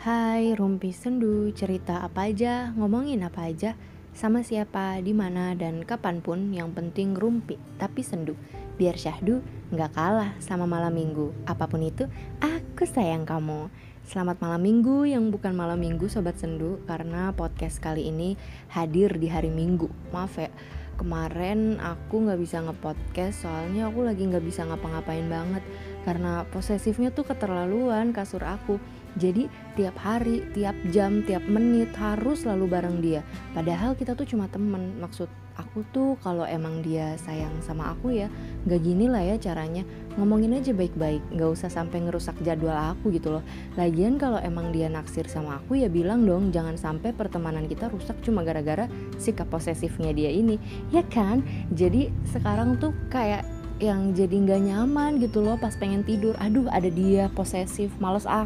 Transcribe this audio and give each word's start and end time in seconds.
Hai, 0.00 0.56
Rumpi 0.56 0.96
Sendu, 0.96 1.52
cerita 1.52 2.00
apa 2.00 2.32
aja, 2.32 2.72
ngomongin 2.72 3.20
apa 3.20 3.52
aja, 3.52 3.76
sama 4.16 4.40
siapa, 4.40 4.96
di 5.04 5.12
mana 5.12 5.52
dan 5.52 5.84
kapan 5.84 6.24
pun, 6.24 6.56
yang 6.56 6.72
penting 6.72 7.12
rumpi, 7.12 7.60
tapi 7.76 8.00
sendu. 8.00 8.32
Biar 8.80 8.96
syahdu 8.96 9.44
nggak 9.68 9.92
kalah 9.92 10.32
sama 10.40 10.64
malam 10.64 10.96
minggu. 10.96 11.36
Apa 11.44 11.68
pun 11.68 11.84
itu, 11.84 12.08
aku 12.40 12.88
sayang 12.88 13.28
kamu. 13.28 13.68
Selamat 14.08 14.40
malam 14.40 14.64
minggu 14.64 15.04
yang 15.04 15.28
bukan 15.28 15.52
malam 15.52 15.76
minggu 15.76 16.08
Sobat 16.08 16.40
Sendu 16.40 16.80
Karena 16.88 17.36
podcast 17.36 17.84
kali 17.84 18.08
ini 18.08 18.32
hadir 18.72 19.12
di 19.20 19.28
hari 19.28 19.52
minggu 19.52 19.86
Maaf 20.10 20.40
ya, 20.40 20.48
kemarin 20.96 21.76
aku 21.78 22.24
nggak 22.24 22.40
bisa 22.40 22.64
ngepodcast 22.64 23.44
Soalnya 23.44 23.92
aku 23.92 24.02
lagi 24.02 24.24
nggak 24.24 24.42
bisa 24.42 24.64
ngapa-ngapain 24.66 25.28
banget 25.28 25.62
Karena 26.02 26.48
posesifnya 26.48 27.12
tuh 27.12 27.28
keterlaluan 27.28 28.10
kasur 28.16 28.40
aku 28.40 28.80
jadi 29.18 29.50
tiap 29.74 29.96
hari, 29.98 30.46
tiap 30.54 30.76
jam, 30.94 31.24
tiap 31.26 31.42
menit 31.50 31.90
harus 31.98 32.46
selalu 32.46 32.64
bareng 32.70 32.98
dia. 33.02 33.26
Padahal 33.56 33.98
kita 33.98 34.14
tuh 34.14 34.28
cuma 34.28 34.46
temen. 34.46 34.98
Maksud 35.02 35.26
aku 35.58 35.82
tuh 35.90 36.14
kalau 36.22 36.46
emang 36.46 36.80
dia 36.80 37.18
sayang 37.18 37.52
sama 37.64 37.90
aku 37.92 38.14
ya, 38.14 38.28
gak 38.70 38.80
gini 38.84 39.10
lah 39.10 39.24
ya 39.24 39.36
caranya. 39.40 39.82
Ngomongin 40.14 40.54
aja 40.54 40.70
baik-baik, 40.70 41.22
gak 41.34 41.50
usah 41.50 41.70
sampai 41.72 42.06
ngerusak 42.06 42.38
jadwal 42.46 42.76
aku 42.76 43.10
gitu 43.10 43.40
loh. 43.40 43.44
Lagian 43.74 44.14
kalau 44.20 44.38
emang 44.38 44.70
dia 44.70 44.86
naksir 44.86 45.26
sama 45.26 45.58
aku 45.58 45.82
ya 45.82 45.90
bilang 45.90 46.22
dong, 46.22 46.54
jangan 46.54 46.78
sampai 46.78 47.10
pertemanan 47.10 47.66
kita 47.66 47.90
rusak 47.90 48.18
cuma 48.22 48.46
gara-gara 48.46 48.86
sikap 49.18 49.50
posesifnya 49.50 50.14
dia 50.14 50.30
ini. 50.30 50.60
Ya 50.94 51.02
kan? 51.02 51.42
Jadi 51.74 52.14
sekarang 52.30 52.78
tuh 52.78 52.94
kayak 53.10 53.42
yang 53.80 54.12
jadi 54.12 54.36
nggak 54.44 54.60
nyaman 54.68 55.16
gitu 55.24 55.40
loh 55.40 55.56
pas 55.56 55.72
pengen 55.72 56.04
tidur 56.04 56.36
aduh 56.36 56.68
ada 56.68 56.92
dia 56.92 57.32
posesif 57.32 57.88
males 57.96 58.28
ah 58.28 58.44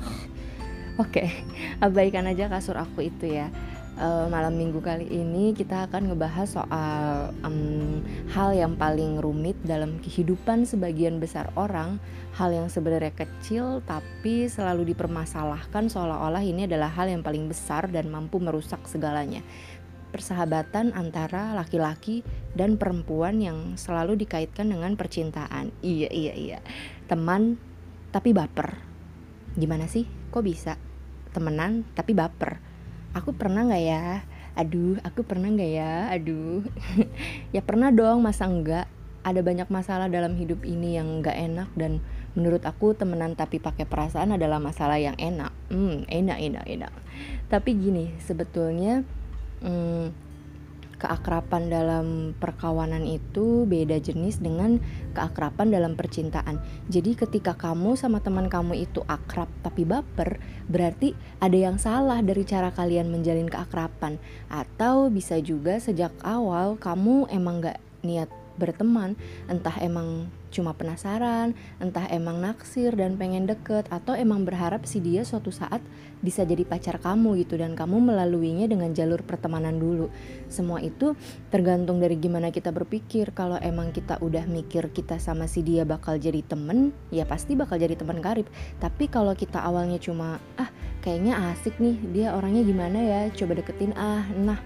Oke, 0.95 1.27
okay, 1.27 1.28
abaikan 1.83 2.31
aja 2.31 2.47
kasur 2.47 2.78
aku 2.78 3.03
itu 3.03 3.27
ya. 3.27 3.50
Uh, 3.98 4.31
malam 4.31 4.55
minggu 4.55 4.78
kali 4.78 5.11
ini 5.11 5.51
kita 5.51 5.91
akan 5.91 6.06
ngebahas 6.06 6.47
soal 6.47 7.34
um, 7.42 7.98
hal 8.31 8.55
yang 8.55 8.78
paling 8.78 9.19
rumit 9.19 9.59
dalam 9.67 9.98
kehidupan 9.98 10.62
sebagian 10.62 11.19
besar 11.19 11.51
orang, 11.59 11.98
hal 12.39 12.55
yang 12.55 12.70
sebenarnya 12.70 13.11
kecil 13.11 13.83
tapi 13.83 14.47
selalu 14.47 14.95
dipermasalahkan 14.95 15.91
seolah-olah 15.91 16.47
ini 16.47 16.70
adalah 16.70 16.95
hal 16.95 17.11
yang 17.11 17.27
paling 17.27 17.51
besar 17.51 17.91
dan 17.91 18.06
mampu 18.06 18.39
merusak 18.39 18.86
segalanya. 18.86 19.42
Persahabatan 20.14 20.95
antara 20.95 21.58
laki-laki 21.58 22.23
dan 22.55 22.79
perempuan 22.79 23.42
yang 23.42 23.75
selalu 23.75 24.14
dikaitkan 24.14 24.70
dengan 24.70 24.95
percintaan. 24.95 25.75
Iya, 25.83 26.06
iya, 26.14 26.34
iya. 26.39 26.58
Teman 27.11 27.58
tapi 28.14 28.31
baper 28.31 28.94
gimana 29.55 29.87
sih? 29.87 30.07
Kok 30.35 30.45
bisa? 30.45 30.79
Temenan 31.31 31.87
tapi 31.95 32.15
baper. 32.15 32.59
Aku 33.15 33.35
pernah 33.35 33.67
nggak 33.67 33.85
ya? 33.85 34.27
Aduh 34.55 34.99
aku 35.03 35.27
pernah 35.27 35.51
nggak 35.51 35.73
ya? 35.73 36.11
Aduh. 36.15 36.63
Ya 37.55 37.63
pernah 37.63 37.95
dong 37.95 38.23
masa 38.23 38.51
enggak 38.51 38.91
ada 39.25 39.41
banyak 39.41 39.71
masalah 39.73 40.11
dalam 40.13 40.37
hidup 40.37 40.67
ini 40.69 41.01
yang 41.01 41.25
nggak 41.25 41.39
enak 41.39 41.69
dan 41.79 42.05
menurut 42.35 42.61
aku 42.67 42.93
temenan 42.93 43.39
tapi 43.39 43.63
pakai 43.63 43.87
perasaan 43.89 44.35
adalah 44.35 44.59
masalah 44.59 44.99
yang 45.01 45.17
enak. 45.17 45.55
Hmm 45.71 46.05
enak 46.11 46.39
enak 46.39 46.65
enak. 46.67 46.93
Tapi 47.49 47.71
gini 47.79 48.13
sebetulnya 48.21 49.07
hmm, 49.63 50.23
keakrapan 51.05 51.69
dalam 51.69 52.07
perkawanan 52.41 53.05
itu 53.05 53.69
beda 53.69 54.01
jenis 54.01 54.41
dengan 54.41 54.81
keakrapan 55.13 55.69
dalam 55.69 55.93
percintaan. 55.93 56.65
Jadi 56.89 57.13
ketika 57.13 57.53
kamu 57.53 58.01
sama 58.01 58.25
teman 58.25 58.49
kamu 58.49 58.89
itu 58.89 59.05
akrab 59.05 59.53
tapi 59.61 59.85
baper, 59.85 60.41
berarti 60.67 61.13
ada 61.45 61.55
yang 61.55 61.77
salah 61.77 62.25
dari 62.25 62.49
cara 62.49 62.73
kalian 62.73 63.13
menjalin 63.13 63.53
keakrapan. 63.53 64.17
Atau 64.48 65.13
bisa 65.13 65.37
juga 65.45 65.77
sejak 65.77 66.17
awal 66.25 66.81
kamu 66.81 67.29
emang 67.29 67.61
gak 67.61 67.79
niat 68.01 68.44
berteman 68.57 69.19
entah 69.51 69.75
emang 69.83 70.31
cuma 70.55 70.70
penasaran 70.70 71.53
entah 71.83 72.07
emang 72.15 72.39
naksir 72.39 72.95
dan 72.95 73.19
pengen 73.19 73.51
deket 73.51 73.91
atau 73.91 74.15
emang 74.15 74.47
berharap 74.47 74.87
si 74.87 75.03
dia 75.03 75.27
suatu 75.27 75.51
saat 75.51 75.83
bisa 76.25 76.41
jadi 76.48 76.64
pacar 76.64 76.97
kamu 77.05 77.45
gitu 77.45 77.61
dan 77.61 77.77
kamu 77.77 78.01
melaluinya 78.01 78.64
dengan 78.64 78.97
jalur 78.97 79.20
pertemanan 79.20 79.77
dulu. 79.77 80.09
Semua 80.48 80.81
itu 80.81 81.13
tergantung 81.53 82.01
dari 82.01 82.17
gimana 82.17 82.48
kita 82.48 82.73
berpikir. 82.73 83.37
Kalau 83.37 83.61
emang 83.61 83.93
kita 83.93 84.17
udah 84.25 84.48
mikir 84.48 84.89
kita 84.89 85.20
sama 85.20 85.45
si 85.45 85.61
dia 85.61 85.85
bakal 85.85 86.17
jadi 86.17 86.41
temen 86.41 86.97
ya 87.13 87.29
pasti 87.29 87.53
bakal 87.53 87.77
jadi 87.77 87.93
teman 87.93 88.25
karib. 88.25 88.48
Tapi 88.81 89.13
kalau 89.13 89.37
kita 89.37 89.61
awalnya 89.61 90.01
cuma 90.01 90.41
ah 90.57 90.73
kayaknya 91.05 91.53
asik 91.53 91.77
nih 91.77 92.01
dia 92.17 92.33
orangnya 92.33 92.64
gimana 92.64 92.98
ya? 93.05 93.20
Coba 93.37 93.61
deketin 93.61 93.93
ah 93.93 94.25
nah 94.33 94.59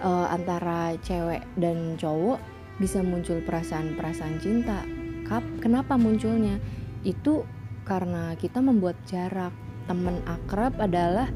uh, 0.00 0.32
antara 0.32 0.96
cewek 1.04 1.44
dan 1.60 2.00
cowok 2.00 2.53
bisa 2.78 3.00
muncul 3.00 3.38
perasaan-perasaan 3.44 4.36
cinta. 4.42 4.82
Kap, 5.24 5.44
kenapa 5.62 5.94
munculnya? 5.96 6.58
Itu 7.06 7.46
karena 7.84 8.34
kita 8.34 8.58
membuat 8.64 8.96
jarak. 9.06 9.52
Teman 9.84 10.24
akrab 10.24 10.80
adalah 10.80 11.28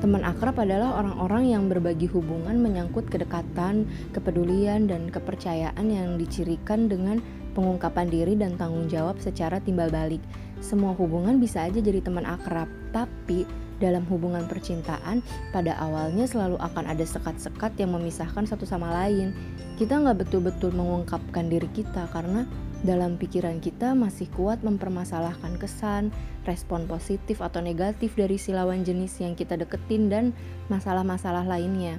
teman 0.00 0.20
akrab 0.24 0.56
adalah 0.60 1.00
orang-orang 1.00 1.52
yang 1.52 1.64
berbagi 1.68 2.08
hubungan 2.08 2.60
menyangkut 2.60 3.08
kedekatan, 3.08 3.88
kepedulian, 4.12 4.84
dan 4.88 5.08
kepercayaan 5.08 5.84
yang 5.88 6.20
dicirikan 6.20 6.88
dengan 6.88 7.24
pengungkapan 7.56 8.12
diri 8.12 8.34
dan 8.36 8.60
tanggung 8.60 8.88
jawab 8.88 9.16
secara 9.20 9.60
timbal 9.64 9.88
balik. 9.88 10.20
Semua 10.60 10.92
hubungan 10.96 11.40
bisa 11.40 11.64
aja 11.64 11.80
jadi 11.80 12.04
teman 12.04 12.28
akrab, 12.28 12.68
tapi 12.92 13.48
dalam 13.82 14.06
hubungan 14.10 14.46
percintaan, 14.46 15.24
pada 15.50 15.74
awalnya 15.78 16.26
selalu 16.26 16.58
akan 16.60 16.84
ada 16.90 17.02
sekat-sekat 17.02 17.74
yang 17.78 17.94
memisahkan 17.94 18.46
satu 18.46 18.66
sama 18.66 18.90
lain. 18.92 19.34
Kita 19.74 19.98
nggak 19.98 20.26
betul-betul 20.26 20.70
mengungkapkan 20.74 21.50
diri 21.50 21.66
kita 21.74 22.06
karena 22.14 22.46
dalam 22.84 23.16
pikiran 23.16 23.64
kita 23.64 23.96
masih 23.96 24.28
kuat 24.36 24.60
mempermasalahkan 24.60 25.56
kesan, 25.56 26.12
respon 26.44 26.84
positif 26.84 27.40
atau 27.40 27.64
negatif 27.64 28.12
dari 28.12 28.36
si 28.36 28.52
lawan 28.52 28.84
jenis 28.84 29.24
yang 29.24 29.32
kita 29.32 29.56
deketin 29.56 30.12
dan 30.12 30.24
masalah-masalah 30.68 31.48
lainnya. 31.48 31.96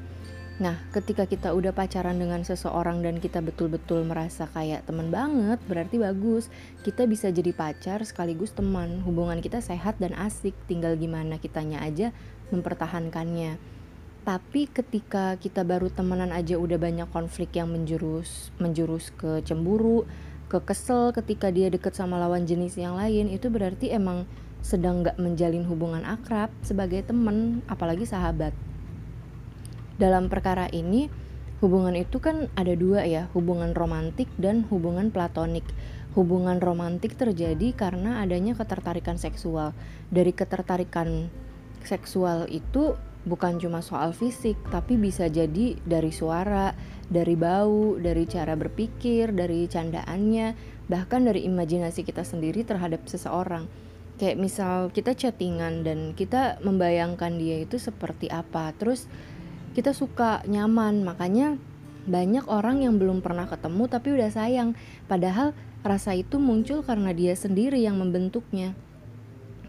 Nah, 0.56 0.80
ketika 0.96 1.28
kita 1.28 1.52
udah 1.52 1.76
pacaran 1.76 2.16
dengan 2.16 2.40
seseorang 2.48 3.04
dan 3.04 3.20
kita 3.20 3.44
betul-betul 3.44 4.08
merasa 4.08 4.48
kayak 4.56 4.88
teman 4.88 5.12
banget, 5.12 5.60
berarti 5.68 6.00
bagus. 6.00 6.48
Kita 6.80 7.04
bisa 7.04 7.28
jadi 7.28 7.52
pacar 7.52 8.00
sekaligus 8.08 8.56
teman. 8.56 9.04
Hubungan 9.04 9.44
kita 9.44 9.60
sehat 9.60 10.00
dan 10.00 10.16
asik, 10.16 10.56
tinggal 10.72 10.96
gimana 10.96 11.44
kitanya 11.44 11.84
aja 11.84 12.16
mempertahankannya. 12.56 13.60
Tapi 14.24 14.72
ketika 14.72 15.36
kita 15.36 15.68
baru 15.68 15.92
temenan 15.92 16.32
aja 16.32 16.56
udah 16.56 16.80
banyak 16.80 17.12
konflik 17.12 17.60
yang 17.60 17.76
menjurus 17.76 18.50
menjurus 18.56 19.12
ke 19.12 19.44
cemburu, 19.44 20.08
ke 20.48 20.64
kesel 20.64 21.12
ketika 21.12 21.52
dia 21.52 21.68
deket 21.68 22.00
sama 22.00 22.16
lawan 22.16 22.48
jenis 22.48 22.80
yang 22.80 22.96
lain, 22.96 23.28
itu 23.28 23.52
berarti 23.52 23.92
emang 23.92 24.24
sedang 24.64 25.04
gak 25.04 25.20
menjalin 25.20 25.68
hubungan 25.68 26.08
akrab 26.08 26.50
sebagai 26.64 27.04
temen, 27.06 27.60
apalagi 27.70 28.08
sahabat 28.08 28.56
dalam 29.96 30.28
perkara 30.28 30.68
ini 30.72 31.08
hubungan 31.64 31.96
itu 31.96 32.20
kan 32.20 32.52
ada 32.60 32.76
dua 32.76 33.08
ya, 33.08 33.32
hubungan 33.32 33.72
romantik 33.72 34.28
dan 34.36 34.68
hubungan 34.68 35.10
platonik. 35.10 35.64
Hubungan 36.16 36.64
romantik 36.64 37.20
terjadi 37.20 37.76
karena 37.76 38.24
adanya 38.24 38.56
ketertarikan 38.56 39.20
seksual. 39.20 39.76
Dari 40.08 40.32
ketertarikan 40.32 41.28
seksual 41.84 42.48
itu 42.48 42.96
bukan 43.28 43.60
cuma 43.60 43.84
soal 43.84 44.16
fisik, 44.16 44.56
tapi 44.72 44.96
bisa 44.96 45.28
jadi 45.28 45.76
dari 45.84 46.16
suara, 46.16 46.72
dari 47.12 47.36
bau, 47.36 48.00
dari 48.00 48.24
cara 48.32 48.56
berpikir, 48.56 49.36
dari 49.36 49.68
candaannya, 49.68 50.56
bahkan 50.88 51.26
dari 51.26 51.44
imajinasi 51.50 52.08
kita 52.08 52.24
sendiri 52.24 52.64
terhadap 52.64 53.04
seseorang. 53.10 53.68
Kayak 54.16 54.40
misal 54.40 54.76
kita 54.96 55.12
chattingan 55.12 55.84
dan 55.84 56.16
kita 56.16 56.64
membayangkan 56.64 57.36
dia 57.36 57.60
itu 57.60 57.76
seperti 57.76 58.32
apa, 58.32 58.72
terus 58.80 59.12
kita 59.76 59.92
suka 59.92 60.42
nyaman. 60.48 61.04
Makanya 61.04 61.60
banyak 62.08 62.48
orang 62.48 62.82
yang 62.86 62.96
belum 62.96 63.20
pernah 63.20 63.46
ketemu 63.46 63.84
tapi 63.92 64.16
udah 64.16 64.32
sayang. 64.32 64.74
Padahal 65.12 65.52
rasa 65.84 66.16
itu 66.16 66.40
muncul 66.40 66.82
karena 66.82 67.12
dia 67.12 67.36
sendiri 67.36 67.84
yang 67.84 68.00
membentuknya. 68.00 68.74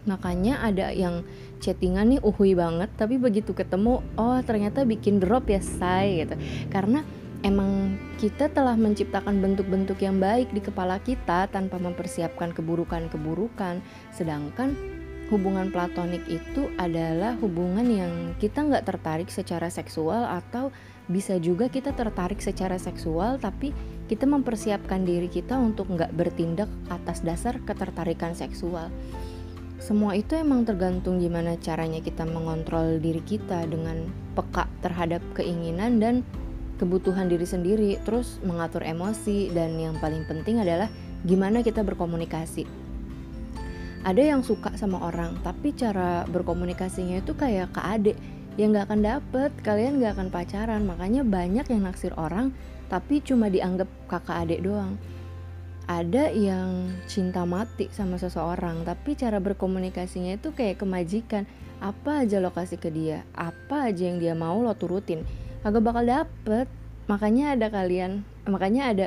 Makanya 0.07 0.63
ada 0.63 0.95
yang 0.95 1.27
chattingan 1.59 2.15
nih 2.15 2.21
uhui 2.23 2.55
banget 2.55 2.87
tapi 2.95 3.19
begitu 3.19 3.51
ketemu 3.51 3.99
oh 4.15 4.39
ternyata 4.39 4.87
bikin 4.87 5.19
drop 5.19 5.51
ya 5.51 5.59
say 5.59 6.23
gitu. 6.23 6.39
Karena 6.71 7.03
emang 7.43 7.99
kita 8.17 8.49
telah 8.49 8.73
menciptakan 8.79 9.43
bentuk-bentuk 9.43 9.99
yang 10.01 10.17
baik 10.17 10.49
di 10.55 10.63
kepala 10.63 10.97
kita 11.03 11.51
tanpa 11.51 11.77
mempersiapkan 11.77 12.55
keburukan-keburukan. 12.55 13.83
Sedangkan 14.15 14.96
hubungan 15.27 15.69
platonik 15.71 16.23
itu 16.31 16.71
adalah 16.79 17.35
hubungan 17.43 17.87
yang 17.87 18.13
kita 18.39 18.63
nggak 18.63 18.87
tertarik 18.87 19.27
secara 19.27 19.67
seksual 19.67 20.23
atau 20.23 20.71
bisa 21.07 21.39
juga 21.39 21.71
kita 21.71 21.95
tertarik 21.95 22.39
secara 22.43 22.75
seksual 22.79 23.39
tapi 23.39 23.71
kita 24.07 24.27
mempersiapkan 24.27 25.03
diri 25.03 25.27
kita 25.27 25.55
untuk 25.59 25.91
nggak 25.91 26.15
bertindak 26.15 26.71
atas 26.87 27.23
dasar 27.23 27.59
ketertarikan 27.63 28.35
seksual 28.35 28.91
semua 29.77 30.17
itu 30.17 30.35
emang 30.35 30.67
tergantung 30.67 31.21
gimana 31.21 31.55
caranya 31.61 32.03
kita 32.03 32.27
mengontrol 32.27 32.99
diri 32.99 33.23
kita 33.23 33.63
dengan 33.69 34.09
peka 34.35 34.67
terhadap 34.83 35.21
keinginan 35.37 36.01
dan 36.01 36.27
kebutuhan 36.77 37.29
diri 37.29 37.45
sendiri, 37.45 37.91
terus 38.05 38.37
mengatur 38.45 38.85
emosi 38.85 39.49
dan 39.51 39.77
yang 39.77 39.97
paling 39.97 40.23
penting 40.29 40.61
adalah 40.61 40.87
gimana 41.25 41.65
kita 41.65 41.81
berkomunikasi. 41.81 42.86
Ada 44.07 44.23
yang 44.23 44.39
suka 44.39 44.71
sama 44.79 45.03
orang, 45.03 45.35
tapi 45.43 45.75
cara 45.75 46.23
berkomunikasinya 46.31 47.19
itu 47.19 47.35
kayak 47.35 47.75
ke 47.75 47.81
adik. 47.83 48.17
Yang 48.55 48.79
gak 48.79 48.85
akan 48.87 49.01
dapet, 49.03 49.51
kalian 49.67 49.99
gak 49.99 50.15
akan 50.15 50.27
pacaran, 50.31 50.87
makanya 50.87 51.27
banyak 51.27 51.67
yang 51.67 51.83
naksir 51.83 52.15
orang 52.15 52.55
tapi 52.87 53.19
cuma 53.19 53.51
dianggap 53.51 53.91
kakak 54.07 54.47
adik 54.47 54.63
doang. 54.63 54.95
Ada 55.91 56.31
yang 56.31 56.91
cinta 57.07 57.43
mati 57.43 57.91
sama 57.91 58.15
seseorang 58.19 58.87
tapi 58.87 59.15
cara 59.15 59.43
berkomunikasinya 59.43 60.39
itu 60.39 60.55
kayak 60.55 60.79
kemajikan. 60.79 61.43
Apa 61.83 62.25
aja 62.25 62.41
lo 62.41 62.49
kasih 62.49 62.81
ke 62.81 62.89
dia 62.89 63.21
apa 63.37 63.91
aja 63.91 64.09
yang 64.09 64.23
dia 64.23 64.33
mau 64.33 64.59
lo 64.63 64.71
turutin. 64.75 65.27
Agak 65.67 65.83
bakal 65.83 66.07
dapet. 66.07 66.67
Makanya 67.07 67.55
ada 67.55 67.71
kalian 67.71 68.23
makanya 68.47 68.83
ada 68.91 69.05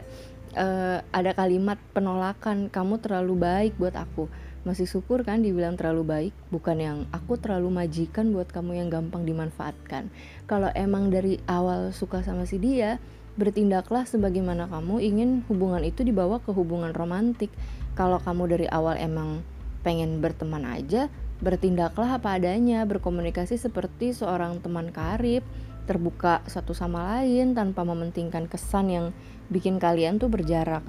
uh, 0.57 1.05
ada 1.13 1.37
kalimat 1.37 1.77
penolakan 1.93 2.73
kamu 2.73 2.97
terlalu 3.01 3.35
baik 3.37 3.73
buat 3.77 3.93
aku 3.93 4.29
masih 4.63 4.85
syukur 4.85 5.25
kan 5.25 5.41
dibilang 5.41 5.77
terlalu 5.81 6.03
baik 6.05 6.35
bukan 6.53 6.77
yang 6.77 6.99
aku 7.17 7.41
terlalu 7.41 7.73
majikan 7.73 8.33
buat 8.35 8.53
kamu 8.53 8.85
yang 8.85 8.89
gampang 8.93 9.25
dimanfaatkan 9.25 10.13
kalau 10.45 10.69
emang 10.77 11.09
dari 11.09 11.41
awal 11.49 11.97
suka 11.97 12.21
sama 12.21 12.45
si 12.45 12.61
dia 12.61 13.01
Bertindaklah 13.41 14.05
sebagaimana 14.05 14.67
kamu 14.67 15.01
ingin 15.01 15.31
hubungan 15.47 15.81
itu 15.87 16.05
dibawa 16.05 16.43
ke 16.45 16.51
hubungan 16.51 16.91
romantik. 16.91 17.49
Kalau 17.95 18.19
kamu 18.19 18.53
dari 18.53 18.67
awal 18.67 18.99
emang 18.99 19.47
pengen 19.87 20.19
berteman 20.19 20.67
aja, 20.69 21.07
bertindaklah 21.41 22.19
apa 22.19 22.37
adanya, 22.37 22.83
berkomunikasi 22.85 23.57
seperti 23.57 24.13
seorang 24.13 24.59
teman 24.61 24.91
karib, 24.91 25.41
terbuka 25.87 26.45
satu 26.51 26.75
sama 26.75 27.17
lain 27.17 27.57
tanpa 27.57 27.81
mementingkan 27.87 28.45
kesan 28.45 28.93
yang 28.93 29.07
bikin 29.49 29.81
kalian 29.81 30.19
tuh 30.19 30.29
berjarak. 30.29 30.83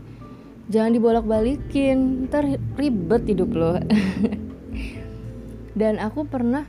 Jangan 0.71 0.95
dibolak-balikin, 0.95 2.31
ntar 2.31 2.47
ribet 2.79 3.27
hidup 3.27 3.51
lo. 3.51 3.75
Dan 5.79 5.99
aku 5.99 6.23
pernah 6.23 6.63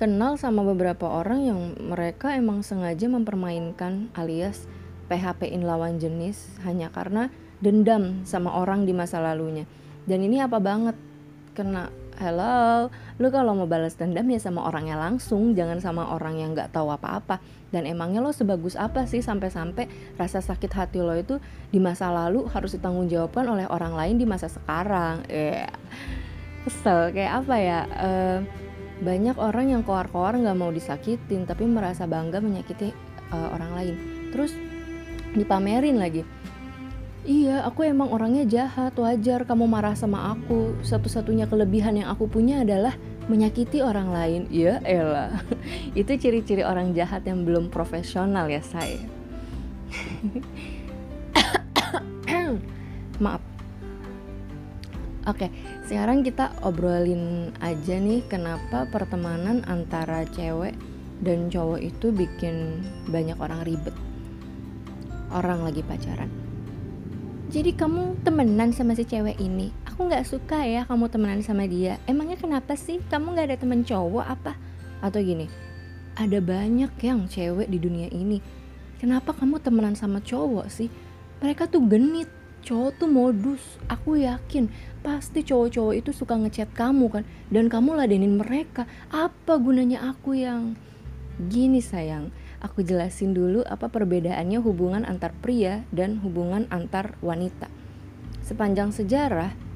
kenal 0.00 0.40
sama 0.40 0.64
beberapa 0.64 1.04
orang 1.04 1.44
yang 1.44 1.60
mereka 1.76 2.32
emang 2.32 2.64
sengaja 2.64 3.04
mempermainkan 3.12 4.08
alias 4.16 4.64
PHP-in 5.12 5.68
lawan 5.68 6.00
jenis 6.00 6.48
hanya 6.64 6.88
karena 6.88 7.28
dendam 7.60 8.24
sama 8.24 8.56
orang 8.56 8.88
di 8.88 8.96
masa 8.96 9.20
lalunya. 9.20 9.68
Dan 10.08 10.24
ini 10.24 10.40
apa 10.40 10.56
banget? 10.56 10.96
Kena 11.52 11.92
hello, 12.16 12.88
lu 13.16 13.28
kalau 13.32 13.56
mau 13.56 13.64
balas 13.64 13.96
dendam 13.96 14.28
ya 14.28 14.36
sama 14.36 14.68
orangnya 14.68 15.00
langsung, 15.00 15.56
jangan 15.56 15.80
sama 15.80 16.12
orang 16.12 16.36
yang 16.36 16.52
nggak 16.52 16.72
tahu 16.72 16.92
apa-apa. 16.92 17.40
Dan 17.72 17.88
emangnya 17.88 18.20
lo 18.20 18.30
sebagus 18.30 18.76
apa 18.76 19.08
sih 19.08 19.24
sampai-sampai 19.24 20.16
rasa 20.20 20.44
sakit 20.44 20.70
hati 20.70 21.00
lo 21.00 21.16
itu 21.16 21.40
di 21.72 21.80
masa 21.80 22.12
lalu 22.12 22.44
harus 22.52 22.76
ditanggung 22.76 23.08
jawabkan 23.08 23.48
oleh 23.48 23.66
orang 23.68 23.96
lain 23.96 24.16
di 24.20 24.26
masa 24.28 24.52
sekarang? 24.52 25.24
Eh, 25.32 25.64
yeah. 25.64 25.72
kesel 26.68 27.14
kayak 27.14 27.32
apa 27.42 27.54
ya? 27.56 27.80
Uh, 27.94 28.40
banyak 28.96 29.36
orang 29.36 29.76
yang 29.76 29.82
koar-koar 29.84 30.40
nggak 30.40 30.56
mau 30.56 30.72
disakitin 30.72 31.44
tapi 31.44 31.68
merasa 31.68 32.08
bangga 32.08 32.40
menyakiti 32.40 32.96
uh, 33.28 33.52
orang 33.52 33.72
lain 33.76 33.96
terus 34.32 34.56
dipamerin 35.36 36.00
lagi 36.00 36.24
iya 37.26 37.66
aku 37.66 37.84
emang 37.84 38.14
orangnya 38.14 38.46
jahat 38.46 38.94
wajar 38.96 39.44
kamu 39.44 39.66
marah 39.66 39.98
sama 39.98 40.32
aku. 40.32 40.78
Satu-satunya 40.80 41.50
kelebihan 41.50 41.98
yang 41.98 42.08
aku 42.08 42.30
punya 42.30 42.62
adalah 42.62 42.94
menyakiti 43.26 43.82
orang 43.82 44.14
lain. 44.14 44.42
Ya 44.48 44.78
Ella. 44.86 45.42
Itu 45.98 46.14
ciri-ciri 46.14 46.62
orang 46.62 46.94
jahat 46.94 47.26
yang 47.26 47.42
belum 47.42 47.68
profesional 47.68 48.46
ya 48.46 48.62
saya 48.62 49.16
maaf. 53.24 53.42
Oke, 55.26 55.50
sekarang 55.90 56.22
kita 56.22 56.54
obrolin 56.62 57.50
aja 57.58 57.98
nih 57.98 58.22
kenapa 58.30 58.86
pertemanan 58.86 59.66
antara 59.66 60.22
cewek 60.30 60.78
dan 61.18 61.50
cowok 61.50 61.82
itu 61.82 62.14
bikin 62.14 62.86
banyak 63.10 63.34
orang 63.42 63.66
ribet. 63.66 63.90
Orang 65.34 65.66
lagi 65.66 65.82
pacaran. 65.82 66.45
Jadi 67.46 67.78
kamu 67.78 68.26
temenan 68.26 68.74
sama 68.74 68.98
si 68.98 69.06
cewek 69.06 69.38
ini? 69.38 69.70
Aku 69.86 70.10
nggak 70.10 70.26
suka 70.26 70.66
ya 70.66 70.82
kamu 70.82 71.06
temenan 71.06 71.46
sama 71.46 71.62
dia. 71.70 72.02
Emangnya 72.10 72.34
kenapa 72.34 72.74
sih? 72.74 72.98
Kamu 73.06 73.38
nggak 73.38 73.46
ada 73.54 73.56
temen 73.62 73.86
cowok 73.86 74.26
apa? 74.26 74.58
Atau 74.98 75.22
gini, 75.22 75.46
ada 76.18 76.42
banyak 76.42 76.90
yang 76.98 77.30
cewek 77.30 77.70
di 77.70 77.78
dunia 77.78 78.10
ini. 78.10 78.42
Kenapa 78.98 79.30
kamu 79.30 79.62
temenan 79.62 79.94
sama 79.94 80.18
cowok 80.18 80.66
sih? 80.66 80.90
Mereka 81.38 81.70
tuh 81.70 81.86
genit 81.86 82.26
cowok 82.66 82.98
tuh 82.98 83.06
modus 83.06 83.62
aku 83.86 84.18
yakin 84.18 84.66
pasti 85.06 85.46
cowok-cowok 85.46 85.94
itu 86.02 86.10
suka 86.10 86.34
ngechat 86.34 86.74
kamu 86.74 87.06
kan 87.06 87.22
dan 87.46 87.70
kamu 87.70 87.94
ladenin 87.94 88.42
mereka 88.42 88.90
apa 89.06 89.54
gunanya 89.62 90.02
aku 90.02 90.34
yang 90.34 90.74
gini 91.46 91.78
sayang 91.78 92.34
aku 92.60 92.84
jelasin 92.84 93.32
dulu 93.32 93.64
apa 93.66 93.88
perbedaannya 93.88 94.60
hubungan 94.62 95.02
antar 95.04 95.32
pria 95.40 95.84
dan 95.92 96.20
hubungan 96.20 96.68
antar 96.68 97.18
wanita 97.20 97.68
sepanjang 98.46 98.94
sejarah 98.94 99.66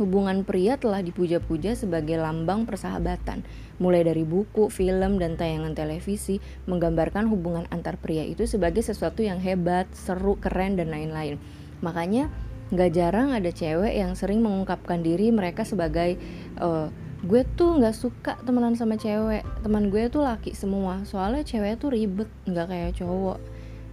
hubungan 0.00 0.48
pria 0.48 0.80
telah 0.80 1.04
dipuja-puja 1.04 1.76
sebagai 1.76 2.16
lambang 2.16 2.64
persahabatan. 2.64 3.44
Mulai 3.76 4.08
dari 4.08 4.24
buku, 4.24 4.72
film, 4.72 5.20
dan 5.20 5.36
tayangan 5.36 5.76
televisi 5.76 6.40
menggambarkan 6.64 7.28
hubungan 7.28 7.68
antar 7.68 8.00
pria 8.00 8.24
itu 8.24 8.48
sebagai 8.48 8.80
sesuatu 8.80 9.20
yang 9.20 9.44
hebat, 9.44 9.84
seru, 9.92 10.40
keren, 10.40 10.80
dan 10.80 10.88
lain-lain. 10.88 11.36
Makanya 11.84 12.32
nggak 12.72 12.90
jarang 12.96 13.36
ada 13.36 13.52
cewek 13.52 13.92
yang 13.92 14.16
sering 14.16 14.40
mengungkapkan 14.40 15.04
diri 15.04 15.28
mereka 15.28 15.68
sebagai 15.68 16.16
uh, 16.56 16.88
gue 17.20 17.44
tuh 17.44 17.76
nggak 17.76 17.96
suka 17.96 18.32
temenan 18.48 18.72
sama 18.72 18.96
cewek. 18.96 19.44
Teman 19.60 19.92
gue 19.92 20.08
tuh 20.08 20.24
laki 20.24 20.56
semua. 20.56 21.04
Soalnya 21.04 21.44
cewek 21.44 21.76
tuh 21.76 21.92
ribet 21.92 22.30
nggak 22.48 22.66
kayak 22.72 22.92
cowok. 22.96 23.38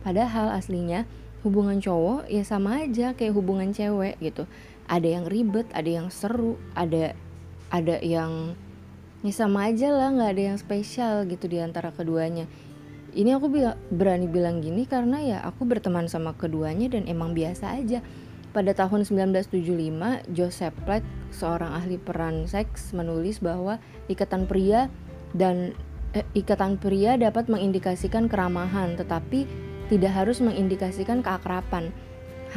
Padahal 0.03 0.55
aslinya 0.55 1.03
hubungan 1.43 1.83
cowok 1.83 2.31
ya 2.31 2.43
sama 2.47 2.87
aja 2.87 3.11
kayak 3.11 3.35
hubungan 3.35 3.75
cewek 3.75 4.15
gitu. 4.23 4.47
Ada 4.87 5.19
yang 5.19 5.25
ribet 5.27 5.67
ada 5.75 5.87
yang 5.91 6.07
seru 6.07 6.55
ada 6.71 7.11
ada 7.67 7.99
yang 7.99 8.55
ya 9.27 9.33
sama 9.35 9.67
aja 9.67 9.91
lah 9.91 10.15
nggak 10.15 10.31
ada 10.31 10.43
yang 10.55 10.57
spesial 10.59 11.27
gitu 11.27 11.51
di 11.51 11.59
antara 11.59 11.91
keduanya. 11.91 12.47
Ini 13.11 13.35
aku 13.35 13.51
berani 13.91 14.29
bilang 14.29 14.63
gini 14.63 14.87
karena 14.87 15.19
ya 15.19 15.37
aku 15.43 15.67
berteman 15.67 16.07
sama 16.07 16.31
keduanya 16.37 16.87
dan 16.87 17.09
emang 17.09 17.35
biasa 17.35 17.75
aja 17.75 17.99
pada 18.57 18.73
tahun 18.73 19.05
1975 19.05 20.33
Joseph 20.33 20.73
Platt 20.81 21.05
seorang 21.29 21.77
ahli 21.77 22.01
peran 22.01 22.49
seks 22.49 22.89
menulis 22.89 23.37
bahwa 23.37 23.77
ikatan 24.09 24.49
pria 24.49 24.89
dan 25.37 25.77
eh, 26.17 26.25
ikatan 26.33 26.81
pria 26.81 27.21
dapat 27.21 27.53
mengindikasikan 27.53 28.25
keramahan 28.25 28.97
tetapi 28.97 29.45
tidak 29.93 30.09
harus 30.17 30.41
mengindikasikan 30.41 31.21
keakraban 31.21 31.93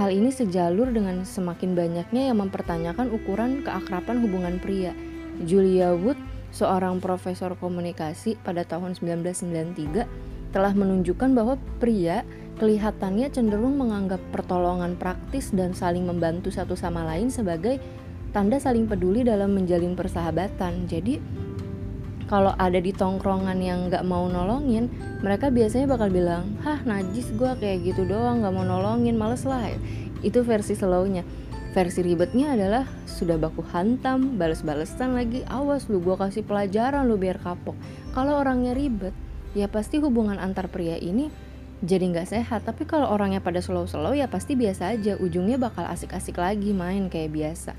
hal 0.01 0.09
ini 0.09 0.33
sejalur 0.33 0.89
dengan 0.89 1.29
semakin 1.29 1.77
banyaknya 1.77 2.33
yang 2.33 2.41
mempertanyakan 2.41 3.13
ukuran 3.13 3.61
keakraban 3.61 4.25
hubungan 4.25 4.57
pria. 4.57 4.97
Julia 5.45 5.93
Wood 5.93 6.17
seorang 6.49 7.05
profesor 7.05 7.53
komunikasi 7.61 8.41
pada 8.41 8.65
tahun 8.65 8.97
1993 8.97 10.57
telah 10.57 10.73
menunjukkan 10.75 11.31
bahwa 11.37 11.55
pria 11.79 12.25
kelihatannya 12.61 13.33
cenderung 13.33 13.81
menganggap 13.81 14.21
pertolongan 14.29 15.01
praktis 15.01 15.49
dan 15.49 15.73
saling 15.73 16.05
membantu 16.05 16.53
satu 16.53 16.77
sama 16.77 17.09
lain 17.09 17.33
sebagai 17.33 17.81
tanda 18.37 18.61
saling 18.61 18.85
peduli 18.85 19.25
dalam 19.25 19.57
menjalin 19.57 19.97
persahabatan. 19.97 20.85
Jadi 20.85 21.17
kalau 22.29 22.53
ada 22.61 22.77
di 22.77 22.93
tongkrongan 22.93 23.59
yang 23.59 23.89
nggak 23.89 24.05
mau 24.05 24.29
nolongin, 24.29 24.93
mereka 25.25 25.49
biasanya 25.51 25.89
bakal 25.91 26.13
bilang, 26.13 26.47
hah 26.63 26.79
najis 26.85 27.33
gue 27.35 27.49
kayak 27.59 27.83
gitu 27.83 28.07
doang 28.07 28.45
nggak 28.45 28.55
mau 28.55 28.63
nolongin, 28.63 29.17
males 29.17 29.43
lah. 29.49 29.73
Itu 30.21 30.45
versi 30.45 30.77
slownya. 30.77 31.25
Versi 31.75 32.05
ribetnya 32.05 32.55
adalah 32.55 32.85
sudah 33.09 33.41
baku 33.41 33.65
hantam, 33.73 34.37
balas-balesan 34.39 35.17
lagi, 35.17 35.43
awas 35.49 35.89
lu 35.89 35.99
gue 35.99 36.15
kasih 36.15 36.45
pelajaran 36.45 37.09
lu 37.09 37.17
biar 37.17 37.41
kapok. 37.41 37.75
Kalau 38.15 38.39
orangnya 38.39 38.77
ribet, 38.77 39.15
ya 39.57 39.67
pasti 39.67 39.99
hubungan 39.99 40.39
antar 40.39 40.71
pria 40.71 41.01
ini 41.01 41.50
jadi 41.81 42.05
nggak 42.13 42.29
sehat. 42.29 42.69
Tapi 42.69 42.85
kalau 42.85 43.09
orangnya 43.09 43.41
pada 43.41 43.65
slow-slow 43.65 44.13
ya 44.13 44.29
pasti 44.29 44.57
biasa 44.57 44.93
aja. 44.93 45.17
Ujungnya 45.17 45.57
bakal 45.57 45.89
asik-asik 45.89 46.37
lagi 46.37 46.77
main 46.77 47.09
kayak 47.09 47.33
biasa. 47.33 47.73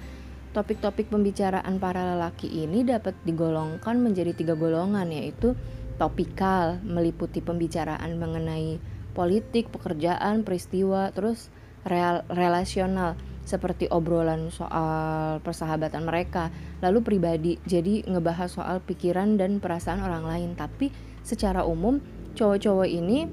Topik-topik 0.52 1.08
pembicaraan 1.08 1.80
para 1.80 2.18
lelaki 2.18 2.50
ini 2.50 2.84
dapat 2.84 3.16
digolongkan 3.24 4.02
menjadi 4.04 4.36
tiga 4.36 4.58
golongan 4.58 5.08
yaitu 5.14 5.56
topikal 5.96 6.82
meliputi 6.84 7.40
pembicaraan 7.40 8.18
mengenai 8.18 8.82
politik 9.14 9.70
pekerjaan 9.70 10.42
peristiwa 10.42 11.14
terus 11.14 11.54
real, 11.86 12.26
relasional 12.28 13.16
seperti 13.42 13.90
obrolan 13.90 14.54
soal 14.54 15.42
persahabatan 15.42 16.06
mereka, 16.06 16.54
lalu 16.80 17.02
pribadi, 17.02 17.54
jadi 17.66 18.06
ngebahas 18.06 18.54
soal 18.54 18.80
pikiran 18.80 19.36
dan 19.36 19.58
perasaan 19.58 20.00
orang 20.02 20.24
lain. 20.24 20.50
Tapi 20.54 20.94
secara 21.26 21.66
umum 21.66 22.00
cowok-cowok 22.38 22.88
ini 22.88 23.28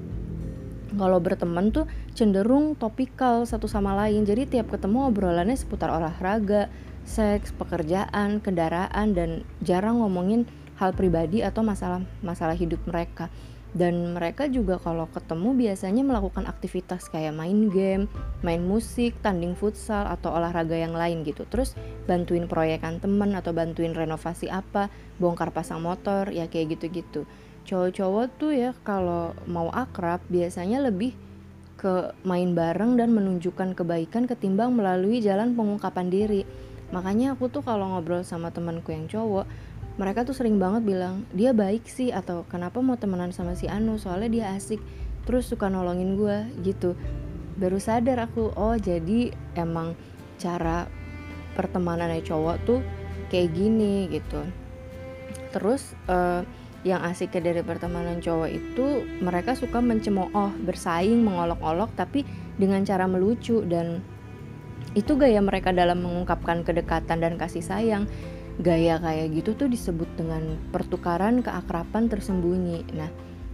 kalau 0.97 1.21
berteman 1.21 1.69
tuh 1.69 1.85
cenderung 2.17 2.73
topikal 2.73 3.45
satu 3.45 3.69
sama 3.69 3.93
lain. 4.05 4.25
Jadi 4.25 4.49
tiap 4.49 4.73
ketemu 4.73 5.09
obrolannya 5.13 5.57
seputar 5.57 5.93
olahraga, 5.93 6.71
seks, 7.05 7.53
pekerjaan, 7.53 8.41
kendaraan 8.41 9.13
dan 9.13 9.45
jarang 9.61 10.01
ngomongin 10.01 10.49
hal 10.79 10.95
pribadi 10.95 11.43
atau 11.43 11.61
masalah-masalah 11.61 12.55
hidup 12.55 12.79
mereka 12.87 13.27
dan 13.69 14.17
mereka 14.17 14.49
juga 14.49 14.81
kalau 14.81 15.05
ketemu 15.13 15.53
biasanya 15.53 16.01
melakukan 16.01 16.49
aktivitas 16.49 17.05
kayak 17.05 17.37
main 17.37 17.69
game, 17.69 18.09
main 18.41 18.65
musik, 18.65 19.13
tanding 19.21 19.53
futsal 19.53 20.09
atau 20.09 20.33
olahraga 20.33 20.73
yang 20.73 20.97
lain 20.97 21.21
gitu. 21.21 21.45
Terus 21.45 21.77
bantuin 22.09 22.49
proyekan 22.49 22.97
temen 22.97 23.37
atau 23.37 23.53
bantuin 23.53 23.93
renovasi 23.93 24.49
apa, 24.49 24.89
bongkar 25.21 25.53
pasang 25.53 25.85
motor, 25.85 26.33
ya 26.33 26.49
kayak 26.49 26.79
gitu-gitu. 26.79 27.29
Cowok-cowok 27.69 28.25
tuh 28.41 28.51
ya 28.57 28.73
kalau 28.81 29.37
mau 29.45 29.69
akrab 29.69 30.25
biasanya 30.25 30.81
lebih 30.81 31.13
ke 31.77 32.17
main 32.25 32.57
bareng 32.57 32.97
dan 32.97 33.13
menunjukkan 33.13 33.77
kebaikan 33.77 34.25
ketimbang 34.25 34.73
melalui 34.73 35.21
jalan 35.21 35.53
pengungkapan 35.53 36.09
diri. 36.09 36.41
Makanya 36.89 37.37
aku 37.37 37.45
tuh 37.53 37.61
kalau 37.61 37.93
ngobrol 37.93 38.25
sama 38.25 38.49
temanku 38.49 38.89
yang 38.89 39.05
cowok, 39.05 39.45
mereka 40.01 40.25
tuh 40.25 40.33
sering 40.33 40.57
banget 40.57 40.81
bilang 40.81 41.29
dia 41.29 41.53
baik 41.53 41.85
sih 41.85 42.09
atau 42.09 42.41
kenapa 42.49 42.81
mau 42.81 42.97
temenan 42.97 43.29
sama 43.29 43.53
si 43.53 43.69
Anu? 43.69 44.01
Soalnya 44.01 44.29
dia 44.33 44.45
asik 44.57 44.81
terus 45.29 45.45
suka 45.45 45.69
nolongin 45.69 46.17
gue 46.17 46.65
gitu. 46.65 46.97
Baru 47.61 47.77
sadar 47.77 48.17
aku 48.25 48.49
oh 48.57 48.81
jadi 48.81 49.29
emang 49.53 49.93
cara 50.41 50.89
pertemanannya 51.53 52.25
cowok 52.25 52.57
tuh 52.65 52.81
kayak 53.29 53.53
gini 53.53 54.09
gitu. 54.09 54.41
Terus 55.53 55.93
uh, 56.09 56.41
yang 56.87 57.03
asiknya 57.03 57.51
dari 57.51 57.61
pertemanan 57.61 58.23
cowok 58.23 58.49
itu 58.49 59.03
mereka 59.19 59.51
suka 59.55 59.83
mencemooh 59.83 60.55
bersaing 60.63 61.19
mengolok-olok 61.19 61.91
tapi 61.99 62.23
dengan 62.55 62.87
cara 62.87 63.03
melucu 63.03 63.63
dan 63.67 63.99
itu 64.95 65.19
gaya 65.19 65.43
mereka 65.43 65.75
dalam 65.75 66.01
mengungkapkan 66.01 66.63
kedekatan 66.63 67.19
dan 67.19 67.35
kasih 67.35 67.61
sayang 67.61 68.07
gaya 68.59 68.99
kayak 68.99 69.31
gitu 69.39 69.55
tuh 69.55 69.69
disebut 69.71 70.07
dengan 70.19 70.59
pertukaran 70.75 71.39
keakraban 71.39 72.11
tersembunyi. 72.11 72.83
Nah, 72.91 73.07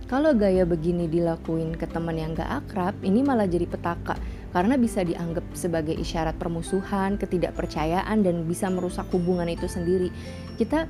kalau 0.10 0.34
gaya 0.34 0.65
begini 0.65 1.05
dilakuin 1.05 1.77
ke 1.77 1.86
teman 1.86 2.17
yang 2.17 2.34
gak 2.34 2.65
akrab, 2.65 2.98
ini 3.05 3.22
malah 3.22 3.46
jadi 3.46 3.70
petaka 3.70 4.17
karena 4.50 4.82
bisa 4.82 5.05
dianggap 5.05 5.46
sebagai 5.53 5.94
isyarat 5.94 6.38
permusuhan, 6.41 7.22
ketidakpercayaan 7.22 8.25
dan 8.25 8.50
bisa 8.50 8.65
merusak 8.74 9.05
hubungan 9.13 9.46
itu 9.46 9.70
sendiri. 9.70 10.10
Kita 10.58 10.89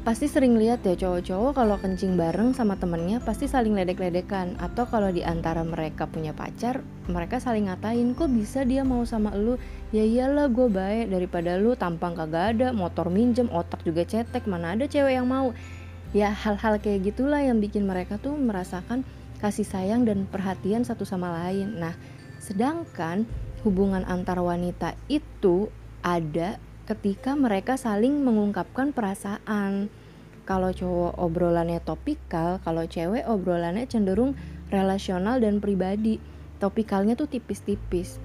pasti 0.00 0.32
sering 0.32 0.56
lihat 0.56 0.80
ya 0.80 0.96
cowok-cowok 0.96 1.52
kalau 1.60 1.76
kencing 1.76 2.16
bareng 2.16 2.56
sama 2.56 2.80
temennya 2.80 3.20
pasti 3.20 3.44
saling 3.44 3.76
ledek-ledekan. 3.76 4.56
Atau 4.56 4.88
kalau 4.88 5.12
di 5.12 5.20
antara 5.20 5.60
mereka 5.60 6.08
punya 6.08 6.32
pacar 6.32 6.80
mereka 7.10 7.36
saling 7.36 7.68
ngatain 7.68 8.16
kok 8.16 8.32
bisa 8.32 8.64
dia 8.64 8.80
mau 8.80 9.04
sama 9.04 9.36
lu? 9.36 9.60
Ya 9.92 10.00
iyalah 10.00 10.48
gue 10.48 10.72
baik. 10.72 11.12
Daripada 11.12 11.60
lu 11.60 11.76
tampang 11.76 12.16
kagak 12.16 12.56
ada 12.56 12.68
motor 12.72 13.12
minjem 13.12 13.52
otak 13.52 13.84
juga 13.84 14.08
cetek 14.08 14.48
mana 14.48 14.72
ada 14.72 14.88
cewek 14.88 15.20
yang 15.20 15.28
mau. 15.28 15.52
Ya 16.16 16.32
hal-hal 16.32 16.80
kayak 16.80 17.12
gitulah 17.12 17.44
yang 17.44 17.60
bikin 17.60 17.84
mereka 17.84 18.16
tuh 18.16 18.34
merasakan 18.34 19.04
kasih 19.38 19.68
sayang 19.68 20.08
dan 20.08 20.24
perhatian 20.24 20.80
satu 20.80 21.04
sama 21.04 21.28
lain. 21.44 21.76
Nah 21.76 21.92
sedangkan 22.40 23.28
hubungan 23.68 24.08
antar 24.08 24.40
wanita 24.40 24.96
itu 25.12 25.68
ada 26.00 26.56
ketika 26.90 27.38
mereka 27.38 27.78
saling 27.78 28.26
mengungkapkan 28.26 28.90
perasaan. 28.90 29.86
Kalau 30.42 30.74
cowok 30.74 31.22
obrolannya 31.22 31.78
topikal, 31.78 32.58
kalau 32.66 32.82
cewek 32.90 33.22
obrolannya 33.30 33.86
cenderung 33.86 34.34
relasional 34.74 35.38
dan 35.38 35.62
pribadi. 35.62 36.18
Topikalnya 36.58 37.14
tuh 37.14 37.30
tipis-tipis. 37.30 38.18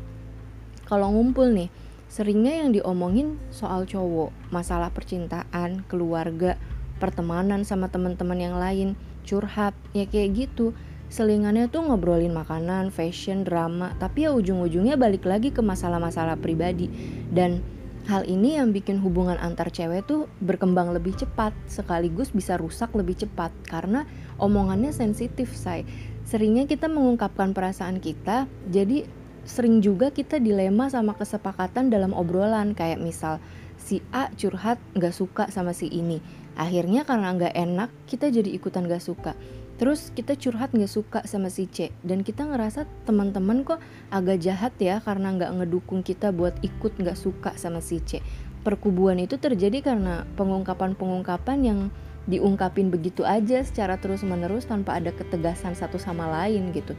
Kalau 0.89 1.13
ngumpul 1.13 1.53
nih, 1.53 1.69
seringnya 2.09 2.65
yang 2.65 2.73
diomongin 2.73 3.37
soal 3.53 3.85
cowok, 3.85 4.33
masalah 4.49 4.89
percintaan, 4.89 5.85
keluarga, 5.85 6.57
pertemanan 6.97 7.61
sama 7.69 7.93
teman-teman 7.93 8.41
yang 8.41 8.57
lain, 8.57 8.97
curhat, 9.29 9.77
ya 9.93 10.09
kayak 10.09 10.49
gitu. 10.49 10.73
Selingannya 11.13 11.69
tuh 11.69 11.85
ngobrolin 11.85 12.33
makanan, 12.33 12.89
fashion, 12.89 13.45
drama, 13.45 13.93
tapi 14.01 14.25
ya 14.25 14.33
ujung-ujungnya 14.33 14.97
balik 14.97 15.21
lagi 15.21 15.53
ke 15.53 15.61
masalah-masalah 15.61 16.41
pribadi. 16.41 16.89
Dan 17.29 17.74
Hal 18.05 18.29
ini 18.29 18.53
yang 18.61 18.69
bikin 18.69 19.01
hubungan 19.01 19.33
antar 19.41 19.73
cewek 19.73 20.05
tuh 20.05 20.29
berkembang 20.37 20.93
lebih 20.93 21.17
cepat, 21.17 21.57
sekaligus 21.65 22.29
bisa 22.29 22.53
rusak 22.53 22.93
lebih 22.93 23.17
cepat 23.17 23.49
karena 23.65 24.05
omongannya 24.37 24.93
sensitif, 24.93 25.49
say. 25.57 25.89
Seringnya 26.21 26.69
kita 26.69 26.85
mengungkapkan 26.85 27.57
perasaan 27.57 27.97
kita, 27.97 28.45
jadi 28.69 29.09
sering 29.45 29.81
juga 29.81 30.09
kita 30.09 30.41
dilema 30.41 30.89
sama 30.89 31.13
kesepakatan 31.17 31.93
dalam 31.93 32.13
obrolan 32.13 32.73
kayak 32.73 32.97
misal 32.97 33.37
si 33.77 34.01
A 34.09 34.33
curhat 34.33 34.81
gak 34.97 35.13
suka 35.13 35.53
sama 35.53 35.71
si 35.77 35.85
ini 35.85 36.17
akhirnya 36.57 37.05
karena 37.05 37.37
gak 37.37 37.53
enak 37.53 37.89
kita 38.09 38.33
jadi 38.33 38.49
ikutan 38.49 38.89
gak 38.89 39.05
suka 39.05 39.37
Terus 39.75 40.15
kita 40.15 40.39
curhat 40.39 40.71
nggak 40.71 40.87
suka 40.87 41.19
sama 41.27 41.51
si 41.51 41.67
C 41.67 41.91
dan 41.99 42.23
kita 42.23 42.47
ngerasa 42.47 42.87
teman-teman 43.03 43.67
kok 43.67 43.83
agak 44.07 44.39
jahat 44.39 44.71
ya 44.79 45.03
karena 45.03 45.35
nggak 45.35 45.51
ngedukung 45.51 45.99
kita 45.99 46.31
buat 46.31 46.55
ikut 46.63 46.95
nggak 46.95 47.19
suka 47.19 47.59
sama 47.59 47.83
si 47.83 47.99
C. 47.99 48.23
Perkubuan 48.63 49.19
itu 49.19 49.35
terjadi 49.35 49.83
karena 49.83 50.23
pengungkapan-pengungkapan 50.39 51.59
yang 51.61 51.79
diungkapin 52.25 52.89
begitu 52.89 53.21
aja 53.21 53.61
secara 53.61 54.01
terus-menerus 54.01 54.65
tanpa 54.65 54.97
ada 54.97 55.13
ketegasan 55.13 55.77
satu 55.77 55.99
sama 56.01 56.25
lain 56.31 56.71
gitu. 56.73 56.95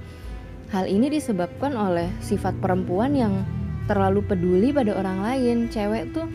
Hal 0.70 0.86
ini 0.86 1.10
disebabkan 1.10 1.74
oleh 1.74 2.12
sifat 2.20 2.58
perempuan 2.60 3.16
yang 3.16 3.42
terlalu 3.86 4.22
peduli 4.22 4.74
pada 4.74 4.94
orang 4.98 5.22
lain. 5.22 5.56
Cewek 5.70 6.12
tuh 6.14 6.26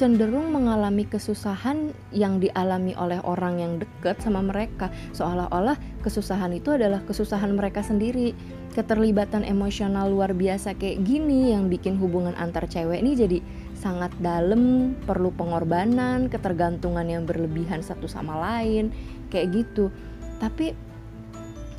cenderung 0.00 0.48
mengalami 0.48 1.04
kesusahan 1.04 1.92
yang 2.08 2.40
dialami 2.40 2.96
oleh 2.96 3.20
orang 3.20 3.60
yang 3.60 3.72
dekat 3.76 4.16
sama 4.24 4.40
mereka. 4.40 4.88
Seolah-olah 5.12 5.76
kesusahan 6.00 6.56
itu 6.56 6.72
adalah 6.72 7.04
kesusahan 7.04 7.52
mereka 7.52 7.84
sendiri. 7.84 8.32
Keterlibatan 8.72 9.44
emosional 9.44 10.08
luar 10.08 10.32
biasa 10.32 10.72
kayak 10.72 11.04
gini 11.04 11.52
yang 11.52 11.68
bikin 11.68 12.00
hubungan 12.00 12.32
antar 12.40 12.64
cewek 12.64 13.04
ini 13.04 13.12
jadi 13.12 13.38
sangat 13.76 14.08
dalam 14.24 14.96
perlu 15.04 15.36
pengorbanan 15.36 16.32
ketergantungan 16.32 17.04
yang 17.04 17.28
berlebihan 17.28 17.84
satu 17.84 18.08
sama 18.08 18.40
lain 18.40 18.88
kayak 19.28 19.52
gitu. 19.52 19.92
Tapi 20.40 20.72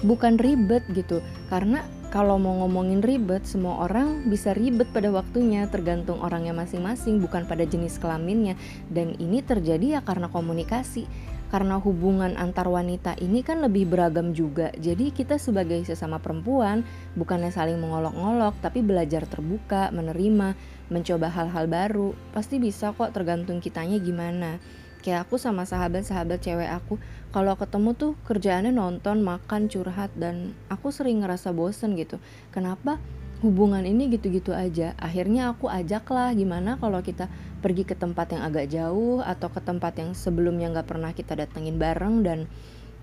bukan 0.05 0.37
ribet 0.37 0.85
gitu 0.93 1.25
karena 1.49 1.81
kalau 2.11 2.35
mau 2.35 2.59
ngomongin 2.59 2.99
ribet, 2.99 3.47
semua 3.47 3.87
orang 3.87 4.27
bisa 4.27 4.51
ribet 4.51 4.91
pada 4.91 5.07
waktunya, 5.15 5.63
tergantung 5.71 6.19
orangnya 6.19 6.51
masing-masing, 6.51 7.23
bukan 7.23 7.47
pada 7.47 7.63
jenis 7.63 7.95
kelaminnya. 8.03 8.59
Dan 8.91 9.15
ini 9.15 9.39
terjadi 9.39 9.95
ya 9.95 10.01
karena 10.03 10.27
komunikasi. 10.27 11.07
Karena 11.47 11.79
hubungan 11.79 12.35
antar 12.35 12.67
wanita 12.67 13.15
ini 13.19 13.43
kan 13.43 13.63
lebih 13.63 13.87
beragam 13.87 14.35
juga. 14.35 14.75
Jadi 14.75 15.11
kita 15.15 15.39
sebagai 15.39 15.83
sesama 15.87 16.19
perempuan 16.19 16.83
bukannya 17.15 17.51
saling 17.51 17.79
mengolok-ngolok, 17.79 18.59
tapi 18.59 18.83
belajar 18.83 19.23
terbuka, 19.23 19.91
menerima, 19.95 20.55
mencoba 20.91 21.31
hal-hal 21.31 21.71
baru. 21.71 22.11
Pasti 22.35 22.59
bisa 22.59 22.91
kok 22.91 23.15
tergantung 23.15 23.63
kitanya 23.63 23.99
gimana 23.99 24.59
kayak 25.01 25.27
aku 25.27 25.41
sama 25.41 25.65
sahabat-sahabat 25.65 26.39
cewek 26.41 26.69
aku. 26.69 27.01
Kalau 27.33 27.57
ketemu 27.57 27.97
tuh 27.97 28.11
kerjaannya 28.25 28.73
nonton 28.73 29.25
makan 29.25 29.67
curhat 29.67 30.13
dan 30.15 30.53
aku 30.69 30.93
sering 30.93 31.25
ngerasa 31.25 31.51
bosen 31.51 31.97
gitu. 31.97 32.21
Kenapa 32.53 33.01
hubungan 33.41 33.81
ini 33.81 34.07
gitu-gitu 34.13 34.53
aja? 34.53 34.93
Akhirnya 35.01 35.49
aku 35.49 35.67
ajak 35.67 36.05
lah 36.13 36.29
gimana 36.37 36.77
kalau 36.77 37.01
kita 37.01 37.25
pergi 37.61 37.85
ke 37.85 37.97
tempat 37.97 38.37
yang 38.37 38.45
agak 38.45 38.69
jauh 38.69 39.21
atau 39.21 39.49
ke 39.49 39.61
tempat 39.61 39.97
yang 39.97 40.13
sebelumnya 40.13 40.69
nggak 40.69 40.87
pernah 40.89 41.11
kita 41.13 41.33
datengin 41.37 41.81
bareng 41.81 42.21
dan 42.25 42.39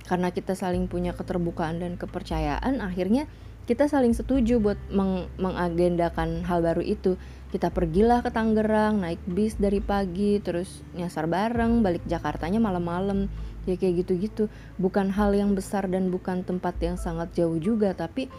karena 0.09 0.33
kita 0.33 0.57
saling 0.57 0.89
punya 0.89 1.13
keterbukaan 1.13 1.85
dan 1.85 2.01
kepercayaan 2.01 2.81
akhirnya 2.81 3.29
kita 3.69 3.85
saling 3.85 4.17
setuju 4.17 4.57
buat 4.57 4.81
meng 4.89 5.29
mengagendakan 5.37 6.41
hal 6.49 6.65
baru 6.65 6.81
itu. 6.81 7.21
Kita 7.53 7.69
pergilah 7.69 8.25
ke 8.25 8.33
Tangerang 8.33 9.05
naik 9.05 9.21
bis 9.29 9.61
dari 9.61 9.85
pagi 9.85 10.41
terus 10.41 10.81
nyasar 10.97 11.29
bareng 11.29 11.85
balik 11.85 12.01
Jakartanya 12.09 12.65
malam-malam 12.65 13.29
ya 13.69 13.77
kayak 13.77 14.09
gitu-gitu. 14.09 14.49
Bukan 14.81 15.13
hal 15.13 15.37
yang 15.37 15.53
besar 15.53 15.85
dan 15.85 16.09
bukan 16.09 16.49
tempat 16.49 16.81
yang 16.81 16.97
sangat 16.97 17.29
jauh 17.37 17.61
juga 17.61 17.93
tapi 17.93 18.33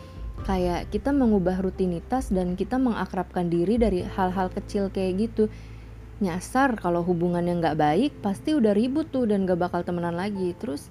kayak 0.49 0.89
kita 0.89 1.13
mengubah 1.13 1.61
rutinitas 1.61 2.33
dan 2.33 2.57
kita 2.57 2.81
mengakrabkan 2.81 3.53
diri 3.53 3.77
dari 3.77 4.01
hal-hal 4.01 4.49
kecil 4.49 4.89
kayak 4.89 5.29
gitu. 5.29 5.45
Nyasar 6.25 6.73
kalau 6.81 7.05
hubungan 7.05 7.45
yang 7.45 7.61
nggak 7.61 7.77
baik 7.77 8.11
pasti 8.25 8.57
udah 8.57 8.73
ribut 8.73 9.13
tuh 9.13 9.29
dan 9.29 9.45
gak 9.45 9.61
bakal 9.61 9.85
temenan 9.85 10.17
lagi. 10.17 10.57
Terus 10.57 10.89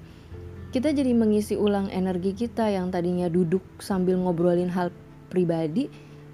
kita 0.69 0.93
jadi 0.93 1.17
mengisi 1.17 1.57
ulang 1.57 1.89
energi 1.89 2.37
kita 2.37 2.69
yang 2.69 2.93
tadinya 2.93 3.33
duduk 3.33 3.65
sambil 3.81 4.21
ngobrolin 4.21 4.69
hal 4.69 4.93
pribadi 5.33 5.89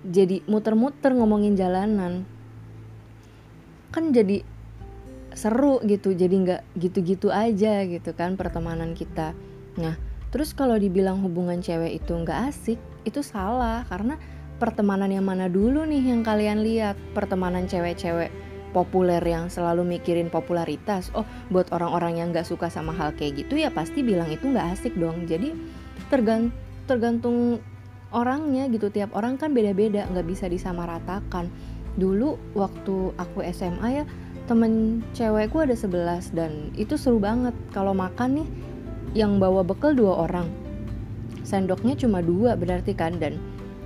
jadi 0.04 0.42
muter-muter 0.50 1.14
ngomongin 1.14 1.54
jalanan. 1.54 2.26
Kan 3.94 4.10
jadi 4.10 4.42
seru 5.34 5.82
gitu 5.86 6.14
jadi 6.14 6.34
nggak 6.34 6.62
gitu-gitu 6.78 7.30
aja 7.30 7.86
gitu 7.86 8.10
kan 8.14 8.34
pertemanan 8.34 8.98
kita. 8.98 9.38
Nah 9.78 9.94
terus 10.34 10.50
kalau 10.50 10.74
dibilang 10.74 11.22
hubungan 11.22 11.62
cewek 11.62 12.02
itu 12.02 12.10
nggak 12.10 12.50
asik 12.50 12.78
itu 13.06 13.22
salah 13.22 13.86
karena 13.86 14.18
pertemanan 14.58 15.14
yang 15.14 15.26
mana 15.26 15.46
dulu 15.46 15.86
nih 15.86 16.10
yang 16.10 16.26
kalian 16.26 16.66
lihat? 16.66 16.98
Pertemanan 17.14 17.70
cewek-cewek 17.70 18.34
populer 18.74 19.22
yang 19.22 19.46
selalu 19.46 19.86
mikirin 19.86 20.26
popularitas 20.26 21.14
oh 21.14 21.22
buat 21.54 21.70
orang-orang 21.70 22.18
yang 22.18 22.34
nggak 22.34 22.44
suka 22.44 22.66
sama 22.66 22.90
hal 22.90 23.14
kayak 23.14 23.46
gitu 23.46 23.54
ya 23.62 23.70
pasti 23.70 24.02
bilang 24.02 24.26
itu 24.34 24.50
nggak 24.50 24.74
asik 24.74 24.98
dong. 24.98 25.30
Jadi 25.30 25.54
tergant 26.10 26.50
tergantung 26.90 27.62
orangnya 28.10 28.66
gitu. 28.66 28.90
Tiap 28.90 29.14
orang 29.14 29.38
kan 29.38 29.54
beda-beda 29.54 30.10
nggak 30.10 30.26
bisa 30.26 30.50
disamaratakan. 30.50 31.46
Dulu 31.94 32.58
waktu 32.58 33.14
aku 33.14 33.46
SMA 33.54 34.02
ya 34.02 34.04
temen 34.50 35.00
cewekku 35.16 35.62
ada 35.62 35.78
11 35.78 36.34
dan 36.34 36.74
itu 36.74 36.98
seru 36.98 37.22
banget. 37.22 37.54
Kalau 37.70 37.94
makan 37.94 38.42
nih 38.42 38.48
yang 39.14 39.38
bawa 39.38 39.62
bekal 39.62 39.94
dua 39.94 40.26
orang. 40.26 40.50
Sendoknya 41.46 41.94
cuma 41.94 42.18
dua 42.18 42.58
berarti 42.58 42.98
kan 42.98 43.22
dan 43.22 43.38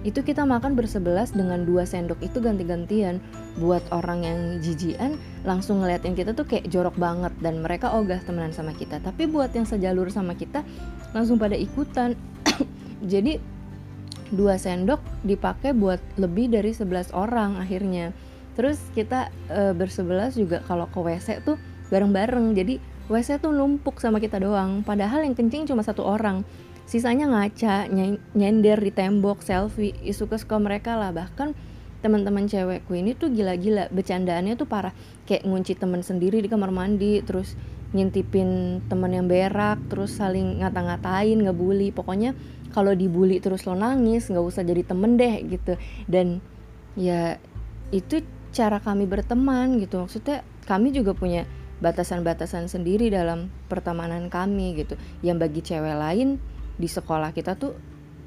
itu 0.07 0.23
kita 0.23 0.47
makan 0.47 0.79
bersebelas 0.79 1.35
dengan 1.35 1.67
dua 1.67 1.83
sendok 1.83 2.23
itu 2.23 2.39
ganti-gantian 2.39 3.19
buat 3.59 3.83
orang 3.91 4.23
yang 4.23 4.39
jijian 4.63 5.19
langsung 5.43 5.83
ngeliatin 5.83 6.15
kita 6.15 6.33
tuh 6.33 6.47
kayak 6.47 6.71
jorok 6.71 6.95
banget. 6.95 7.35
Dan 7.43 7.61
mereka 7.61 7.93
ogah 7.99 8.23
temenan 8.23 8.55
sama 8.55 8.73
kita. 8.73 9.03
Tapi 9.03 9.27
buat 9.27 9.51
yang 9.53 9.67
sejalur 9.67 10.09
sama 10.09 10.39
kita 10.39 10.63
langsung 11.13 11.37
pada 11.37 11.59
ikutan. 11.59 12.15
Jadi 13.13 13.59
dua 14.31 14.61
sendok 14.61 15.01
dipakai 15.25 15.73
buat 15.73 16.01
lebih 16.21 16.53
dari 16.53 16.71
11 16.73 17.13
orang 17.17 17.59
akhirnya. 17.59 18.15
Terus 18.59 18.79
kita 18.93 19.31
e, 19.49 19.73
bersebelas 19.73 20.35
juga 20.35 20.61
kalau 20.67 20.91
ke 20.91 20.99
WC 20.99 21.43
tuh 21.47 21.57
bareng-bareng. 21.91 22.55
Jadi 22.59 22.83
WC 23.09 23.41
tuh 23.41 23.55
numpuk 23.55 23.99
sama 24.03 24.21
kita 24.21 24.39
doang. 24.43 24.85
Padahal 24.85 25.25
yang 25.25 25.35
kencing 25.35 25.67
cuma 25.67 25.81
satu 25.81 26.05
orang. 26.05 26.45
Sisanya 26.89 27.29
ngaca 27.29 27.85
nyender 28.33 28.81
di 28.81 28.93
tembok 28.93 29.45
selfie 29.45 29.93
isu 30.05 30.25
suka 30.29 30.57
mereka 30.57 30.97
lah. 30.97 31.13
Bahkan 31.13 31.53
teman-teman 31.99 32.47
cewekku 32.47 32.95
ini 32.95 33.19
tuh 33.19 33.35
gila-gila 33.35 33.91
bercandaannya 33.91 34.55
tuh 34.55 34.69
parah. 34.71 34.95
Kayak 35.27 35.47
ngunci 35.47 35.73
temen 35.75 36.01
sendiri 36.07 36.39
di 36.39 36.49
kamar 36.51 36.71
mandi 36.71 37.21
terus 37.27 37.59
ngintipin 37.91 38.81
temen 38.87 39.11
yang 39.11 39.27
berak 39.27 39.81
terus 39.91 40.15
saling 40.15 40.63
ngata-ngatain 40.63 41.39
ngebully. 41.43 41.91
Pokoknya 41.91 42.39
kalau 42.71 42.95
dibully 42.95 43.43
terus 43.43 43.65
lo 43.67 43.75
nangis 43.75 44.29
nggak 44.31 44.45
usah 44.45 44.63
jadi 44.63 44.83
temen 44.87 45.19
deh 45.19 45.43
gitu. 45.49 45.75
Dan 46.07 46.39
ya 46.95 47.43
itu 47.91 48.23
cara 48.55 48.79
kami 48.79 49.11
berteman 49.11 49.83
gitu. 49.83 50.05
Maksudnya 50.07 50.47
kami 50.69 50.95
juga 50.95 51.17
punya 51.17 51.49
batasan-batasan 51.79 52.67
sendiri 52.67 53.11
dalam 53.11 53.51
pertemanan 53.67 54.31
kami 54.31 54.79
gitu. 54.79 54.95
Yang 55.27 55.37
bagi 55.43 55.61
cewek 55.67 55.97
lain 55.99 56.39
di 56.79 56.87
sekolah 56.87 57.35
kita 57.35 57.59
tuh 57.59 57.75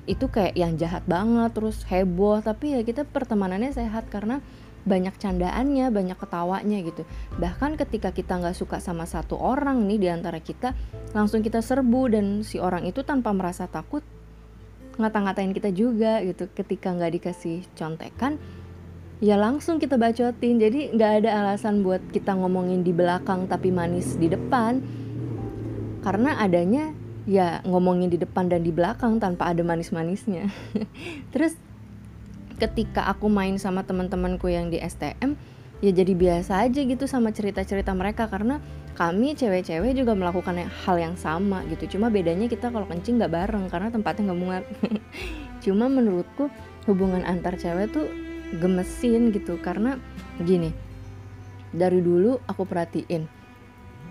itu 0.10 0.26
kayak 0.28 0.58
yang 0.58 0.74
jahat 0.82 1.06
banget 1.06 1.54
terus 1.54 1.86
heboh 1.86 2.42
tapi 2.42 2.74
ya 2.74 2.82
kita 2.82 3.06
pertemanannya 3.06 3.70
sehat 3.70 4.10
karena 4.10 4.42
banyak 4.82 5.14
candaannya, 5.22 5.94
banyak 5.94 6.18
ketawanya 6.18 6.82
gitu. 6.82 7.06
Bahkan 7.38 7.78
ketika 7.78 8.10
kita 8.10 8.42
nggak 8.42 8.58
suka 8.58 8.82
sama 8.82 9.06
satu 9.06 9.38
orang 9.38 9.86
nih 9.86 10.00
di 10.02 10.08
antara 10.10 10.42
kita, 10.42 10.74
langsung 11.14 11.46
kita 11.46 11.62
serbu 11.62 12.10
dan 12.10 12.42
si 12.42 12.58
orang 12.58 12.90
itu 12.90 13.06
tanpa 13.06 13.30
merasa 13.30 13.70
takut 13.70 14.02
ngata-ngatain 14.98 15.54
kita 15.54 15.70
juga 15.70 16.18
gitu. 16.26 16.50
Ketika 16.50 16.98
nggak 16.98 17.14
dikasih 17.22 17.62
contekan, 17.78 18.42
ya 19.22 19.38
langsung 19.38 19.78
kita 19.78 20.02
bacotin 20.02 20.58
jadi 20.58 20.98
nggak 20.98 21.12
ada 21.24 21.30
alasan 21.46 21.86
buat 21.86 22.02
kita 22.10 22.34
ngomongin 22.34 22.82
di 22.82 22.90
belakang 22.90 23.46
tapi 23.46 23.70
manis 23.70 24.18
di 24.18 24.26
depan 24.26 24.82
karena 26.02 26.42
adanya 26.42 26.90
ya 27.30 27.62
ngomongin 27.66 28.10
di 28.10 28.18
depan 28.18 28.50
dan 28.50 28.66
di 28.66 28.74
belakang 28.74 29.22
tanpa 29.22 29.50
ada 29.50 29.62
manis-manisnya. 29.62 30.50
Terus 31.34 31.54
ketika 32.58 33.10
aku 33.10 33.30
main 33.30 33.58
sama 33.58 33.86
teman-temanku 33.86 34.50
yang 34.50 34.70
di 34.70 34.78
STM 34.78 35.34
ya 35.82 35.90
jadi 35.90 36.14
biasa 36.14 36.62
aja 36.66 36.82
gitu 36.82 37.06
sama 37.06 37.34
cerita-cerita 37.34 37.94
mereka. 37.94 38.26
Karena 38.30 38.58
kami 38.98 39.34
cewek-cewek 39.38 39.98
juga 39.98 40.18
melakukan 40.18 40.66
hal 40.66 40.96
yang 40.98 41.16
sama 41.18 41.62
gitu. 41.70 41.98
Cuma 41.98 42.10
bedanya 42.10 42.50
kita 42.50 42.74
kalau 42.74 42.86
kencing 42.90 43.22
nggak 43.22 43.34
bareng 43.34 43.66
karena 43.70 43.90
tempatnya 43.94 44.32
nggak 44.32 44.42
muat. 44.42 44.64
Cuma 45.64 45.86
menurutku 45.90 46.50
hubungan 46.90 47.22
antar 47.22 47.54
cewek 47.58 47.94
tuh 47.94 48.10
gemesin 48.58 49.30
gitu. 49.30 49.62
Karena 49.62 49.98
gini 50.42 50.74
dari 51.72 52.04
dulu 52.04 52.36
aku 52.46 52.68
perhatiin 52.68 53.24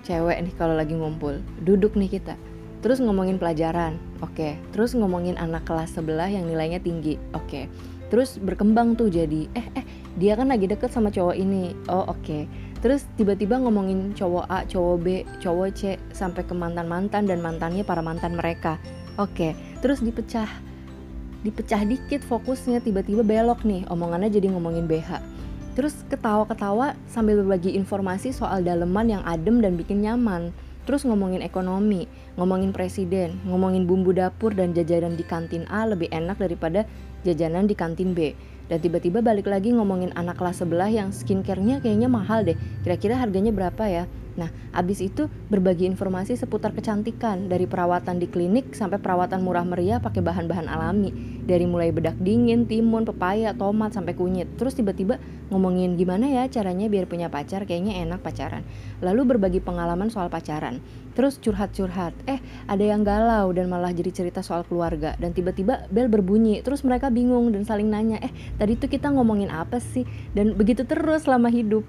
cewek 0.00 0.38
nih 0.40 0.54
kalau 0.56 0.72
lagi 0.72 0.96
ngumpul 0.96 1.44
duduk 1.60 1.92
nih 1.92 2.08
kita 2.08 2.34
terus 2.80 2.98
ngomongin 3.00 3.36
pelajaran 3.36 4.00
oke 4.24 4.32
okay. 4.32 4.52
terus 4.72 4.96
ngomongin 4.96 5.36
anak 5.36 5.64
kelas 5.68 5.92
sebelah 5.92 6.28
yang 6.28 6.48
nilainya 6.48 6.80
tinggi 6.80 7.20
oke 7.36 7.44
okay. 7.46 7.64
terus 8.08 8.40
berkembang 8.40 8.96
tuh 8.96 9.12
jadi 9.12 9.46
eh 9.52 9.66
eh 9.76 9.84
dia 10.16 10.34
kan 10.34 10.48
lagi 10.48 10.66
deket 10.66 10.90
sama 10.90 11.12
cowok 11.12 11.36
ini 11.36 11.76
oh 11.92 12.08
oke 12.08 12.24
okay. 12.24 12.42
terus 12.80 13.04
tiba-tiba 13.20 13.60
ngomongin 13.60 14.16
cowok 14.16 14.44
A 14.48 14.64
cowok 14.64 14.96
B 15.04 15.06
cowok 15.44 15.68
C 15.76 15.80
sampai 16.10 16.42
ke 16.42 16.56
mantan 16.56 16.88
mantan 16.88 17.28
dan 17.28 17.44
mantannya 17.44 17.84
para 17.84 18.00
mantan 18.00 18.34
mereka 18.34 18.80
oke 19.20 19.30
okay. 19.36 19.52
terus 19.84 20.00
dipecah 20.00 20.48
dipecah 21.40 21.84
dikit 21.84 22.20
fokusnya 22.24 22.84
tiba-tiba 22.84 23.24
belok 23.24 23.64
nih 23.64 23.84
omongannya 23.88 24.28
jadi 24.32 24.52
ngomongin 24.52 24.84
BH 24.88 25.20
terus 25.76 25.96
ketawa-ketawa 26.12 26.92
sambil 27.08 27.40
berbagi 27.40 27.72
informasi 27.76 28.34
soal 28.34 28.60
daleman 28.60 29.08
yang 29.08 29.22
adem 29.24 29.64
dan 29.64 29.78
bikin 29.78 30.04
nyaman 30.04 30.52
terus 30.88 31.04
ngomongin 31.04 31.44
ekonomi 31.44 32.08
ngomongin 32.36 32.72
presiden 32.72 33.36
ngomongin 33.44 33.84
bumbu 33.84 34.16
dapur 34.16 34.54
dan 34.56 34.72
jajanan 34.72 35.16
di 35.18 35.24
kantin 35.24 35.68
A 35.68 35.84
lebih 35.88 36.08
enak 36.12 36.40
daripada 36.40 36.88
jajanan 37.24 37.68
di 37.68 37.76
kantin 37.76 38.16
B. 38.16 38.32
Dan 38.70 38.78
tiba-tiba 38.78 39.18
balik 39.18 39.50
lagi 39.50 39.74
ngomongin 39.74 40.14
anak 40.14 40.38
kelas 40.38 40.62
sebelah 40.62 40.86
yang 40.86 41.10
skincare-nya 41.10 41.82
kayaknya 41.82 42.06
mahal 42.06 42.46
deh. 42.46 42.54
Kira-kira 42.86 43.18
harganya 43.18 43.50
berapa 43.50 43.82
ya 43.90 44.04
Nah, 44.38 44.50
abis 44.70 45.02
itu 45.02 45.26
berbagi 45.50 45.88
informasi 45.88 46.38
seputar 46.38 46.70
kecantikan 46.70 47.50
dari 47.50 47.66
perawatan 47.66 48.22
di 48.22 48.30
klinik 48.30 48.76
sampai 48.76 49.02
perawatan 49.02 49.42
murah 49.42 49.66
meriah 49.66 49.98
pakai 49.98 50.22
bahan-bahan 50.22 50.70
alami. 50.70 51.10
Dari 51.42 51.66
mulai 51.66 51.90
bedak 51.90 52.14
dingin, 52.22 52.70
timun, 52.70 53.02
pepaya, 53.02 53.50
tomat 53.56 53.90
sampai 53.90 54.14
kunyit. 54.14 54.46
Terus 54.54 54.78
tiba-tiba 54.78 55.18
ngomongin 55.50 55.98
gimana 55.98 56.30
ya 56.30 56.46
caranya 56.46 56.86
biar 56.86 57.10
punya 57.10 57.26
pacar 57.26 57.66
kayaknya 57.66 58.06
enak 58.06 58.22
pacaran. 58.22 58.62
Lalu 59.02 59.34
berbagi 59.34 59.58
pengalaman 59.58 60.12
soal 60.12 60.30
pacaran. 60.30 60.78
Terus 61.18 61.42
curhat-curhat. 61.42 62.14
Eh, 62.30 62.38
ada 62.70 62.84
yang 62.86 63.02
galau 63.02 63.50
dan 63.50 63.66
malah 63.66 63.90
jadi 63.90 64.14
cerita 64.14 64.46
soal 64.46 64.62
keluarga 64.62 65.18
dan 65.18 65.34
tiba-tiba 65.34 65.90
bel 65.90 66.06
berbunyi. 66.06 66.62
Terus 66.62 66.86
mereka 66.86 67.10
bingung 67.10 67.50
dan 67.50 67.66
saling 67.66 67.90
nanya, 67.90 68.22
"Eh, 68.22 68.30
tadi 68.56 68.78
tuh 68.78 68.86
kita 68.86 69.10
ngomongin 69.10 69.50
apa 69.50 69.82
sih?" 69.82 70.06
Dan 70.30 70.54
begitu 70.54 70.86
terus 70.86 71.26
selama 71.26 71.50
hidup 71.50 71.82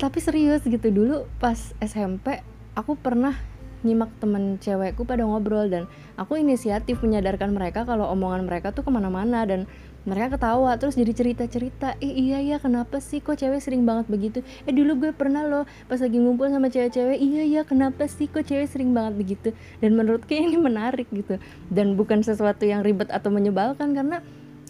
tapi 0.00 0.16
serius 0.16 0.64
gitu 0.64 0.88
dulu 0.88 1.28
pas 1.36 1.76
SMP 1.76 2.40
aku 2.72 2.96
pernah 2.96 3.36
nyimak 3.84 4.08
temen 4.16 4.56
cewekku 4.56 5.04
pada 5.04 5.28
ngobrol 5.28 5.68
dan 5.68 5.84
aku 6.16 6.40
inisiatif 6.40 7.04
menyadarkan 7.04 7.52
mereka 7.52 7.84
kalau 7.84 8.08
omongan 8.08 8.48
mereka 8.48 8.72
tuh 8.72 8.80
ke 8.80 8.88
mana-mana 8.88 9.44
dan 9.44 9.68
mereka 10.08 10.40
ketawa 10.40 10.80
terus 10.80 10.96
jadi 10.96 11.12
cerita-cerita 11.12 12.00
eh 12.00 12.12
iya 12.16 12.40
ya 12.40 12.56
kenapa 12.56 13.04
sih 13.04 13.20
kok 13.20 13.36
cewek 13.36 13.60
sering 13.60 13.84
banget 13.84 14.08
begitu? 14.08 14.40
Eh 14.64 14.72
dulu 14.72 14.96
gue 14.96 15.12
pernah 15.12 15.44
loh 15.44 15.68
pas 15.92 16.00
lagi 16.00 16.16
ngumpul 16.16 16.48
sama 16.48 16.72
cewek-cewek 16.72 17.20
iya 17.20 17.44
ya 17.44 17.62
kenapa 17.68 18.08
sih 18.08 18.24
kok 18.24 18.48
cewek 18.48 18.64
sering 18.72 18.96
banget 18.96 19.20
begitu? 19.20 19.48
Dan 19.84 20.00
menurutku 20.00 20.32
ini 20.32 20.56
menarik 20.56 21.12
gitu 21.12 21.36
dan 21.68 22.00
bukan 22.00 22.24
sesuatu 22.24 22.64
yang 22.64 22.80
ribet 22.80 23.12
atau 23.12 23.28
menyebalkan 23.28 23.92
karena 23.92 24.24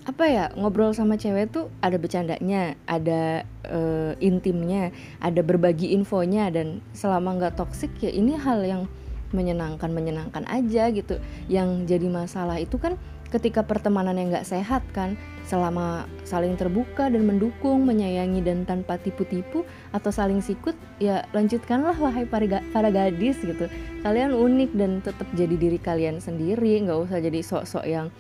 apa 0.09 0.25
ya 0.25 0.45
ngobrol 0.57 0.97
sama 0.97 1.21
cewek 1.21 1.53
tuh 1.53 1.69
ada 1.85 2.01
bercandanya, 2.01 2.73
ada 2.89 3.45
uh, 3.69 4.17
intimnya, 4.19 4.95
ada 5.21 5.45
berbagi 5.45 5.93
infonya 5.93 6.49
dan 6.49 6.81
selama 6.97 7.37
nggak 7.37 7.61
toksik 7.61 7.93
ya 8.01 8.09
ini 8.09 8.33
hal 8.37 8.65
yang 8.65 8.83
menyenangkan 9.31 9.93
menyenangkan 9.93 10.49
aja 10.49 10.89
gitu. 10.91 11.21
Yang 11.47 11.85
jadi 11.85 12.09
masalah 12.09 12.57
itu 12.59 12.81
kan 12.81 12.97
ketika 13.31 13.63
pertemanan 13.63 14.19
yang 14.19 14.35
nggak 14.35 14.49
sehat 14.49 14.83
kan 14.91 15.15
selama 15.47 16.07
saling 16.27 16.59
terbuka 16.59 17.07
dan 17.07 17.27
mendukung 17.27 17.87
menyayangi 17.87 18.43
dan 18.43 18.67
tanpa 18.67 18.99
tipu-tipu 18.99 19.63
atau 19.95 20.11
saling 20.11 20.43
sikut 20.43 20.75
ya 20.99 21.23
lanjutkanlah 21.31 21.95
wahai 21.95 22.27
para, 22.27 22.63
para 22.75 22.91
gadis 22.91 23.39
gitu 23.39 23.71
kalian 24.03 24.35
unik 24.35 24.71
dan 24.75 24.99
tetap 24.99 25.31
jadi 25.39 25.55
diri 25.55 25.79
kalian 25.79 26.19
sendiri 26.19 26.83
nggak 26.83 26.99
usah 27.07 27.23
jadi 27.23 27.39
sok-sok 27.39 27.87
yang 27.87 28.11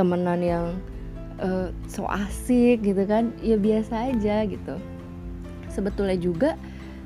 temenan 0.00 0.40
yang 0.40 0.66
uh, 1.40 1.68
so 1.90 2.06
asik 2.06 2.84
gitu 2.84 3.02
kan 3.08 3.32
ya 3.40 3.58
biasa 3.58 4.12
aja 4.14 4.44
gitu. 4.46 4.74
Sebetulnya 5.70 6.18
juga 6.18 6.50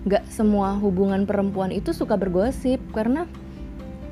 nggak 0.04 0.28
semua 0.30 0.76
hubungan 0.78 1.24
perempuan 1.24 1.74
itu 1.74 1.90
suka 1.92 2.14
bergosip 2.14 2.80
karena 2.94 3.26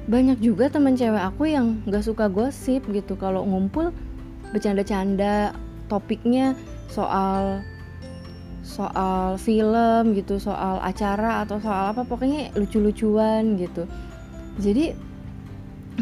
banyak 0.07 0.39
juga 0.39 0.71
temen 0.71 0.95
cewek 0.95 1.19
aku 1.19 1.51
yang 1.51 1.83
nggak 1.85 2.07
suka 2.07 2.31
gosip 2.31 2.87
gitu. 2.95 3.19
Kalau 3.19 3.43
ngumpul 3.43 3.91
bercanda-canda 4.55 5.53
topiknya 5.91 6.55
soal 6.87 7.63
soal 8.67 9.39
film 9.39 10.15
gitu 10.19 10.43
soal 10.43 10.83
acara 10.83 11.47
atau 11.47 11.63
soal 11.63 11.95
apa 11.95 12.03
pokoknya 12.03 12.51
lucu-lucuan 12.59 13.55
gitu. 13.59 13.87
Jadi 14.59 14.95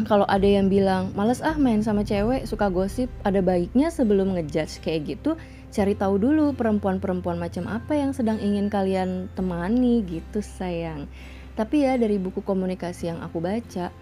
kalau 0.03 0.27
ada 0.27 0.43
yang 0.43 0.67
bilang 0.67 1.15
males 1.15 1.39
ah 1.39 1.55
main 1.55 1.79
sama 1.79 2.03
cewek 2.03 2.43
suka 2.43 2.67
gosip 2.67 3.07
ada 3.23 3.39
baiknya 3.39 3.87
sebelum 3.87 4.35
ngejudge. 4.35 4.83
Kayak 4.83 5.15
gitu 5.15 5.39
cari 5.71 5.95
tahu 5.95 6.19
dulu 6.19 6.51
perempuan-perempuan 6.51 7.39
macam 7.39 7.71
apa 7.71 7.95
yang 7.95 8.11
sedang 8.11 8.35
ingin 8.43 8.67
kalian 8.67 9.31
temani 9.39 10.03
gitu 10.03 10.43
sayang. 10.43 11.07
Tapi 11.55 11.87
ya 11.87 11.95
dari 11.95 12.19
buku 12.19 12.43
komunikasi 12.43 13.07
yang 13.15 13.23
aku 13.23 13.39
baca 13.39 13.95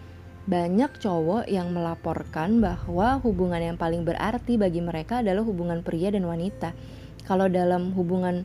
banyak 0.44 0.92
cowok 0.98 1.46
yang 1.48 1.70
melaporkan 1.72 2.58
bahwa 2.60 3.22
hubungan 3.22 3.62
yang 3.62 3.78
paling 3.78 4.02
berarti 4.02 4.58
bagi 4.58 4.82
mereka 4.82 5.22
adalah 5.22 5.46
hubungan 5.46 5.86
pria 5.86 6.10
dan 6.10 6.26
wanita. 6.26 6.74
Kalau 7.24 7.48
dalam 7.48 7.94
hubungan 7.94 8.44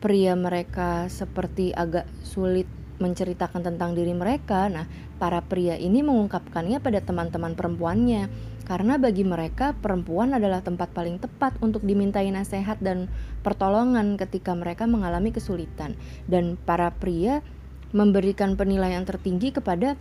pria 0.00 0.32
mereka 0.32 1.06
seperti 1.12 1.76
agak 1.76 2.08
sulit 2.24 2.66
menceritakan 3.00 3.64
tentang 3.64 3.96
diri 3.96 4.12
mereka. 4.12 4.68
Nah, 4.68 4.86
para 5.16 5.40
pria 5.42 5.74
ini 5.74 6.04
mengungkapkannya 6.04 6.78
pada 6.78 7.00
teman-teman 7.00 7.56
perempuannya. 7.56 8.28
Karena 8.68 9.02
bagi 9.02 9.26
mereka 9.26 9.74
perempuan 9.74 10.30
adalah 10.30 10.62
tempat 10.62 10.94
paling 10.94 11.18
tepat 11.18 11.58
untuk 11.58 11.82
dimintai 11.82 12.30
nasihat 12.30 12.78
dan 12.78 13.10
pertolongan 13.42 14.14
ketika 14.14 14.54
mereka 14.54 14.86
mengalami 14.86 15.34
kesulitan. 15.34 15.98
Dan 16.30 16.54
para 16.54 16.94
pria 16.94 17.42
memberikan 17.90 18.54
penilaian 18.54 19.02
tertinggi 19.02 19.50
kepada 19.50 19.98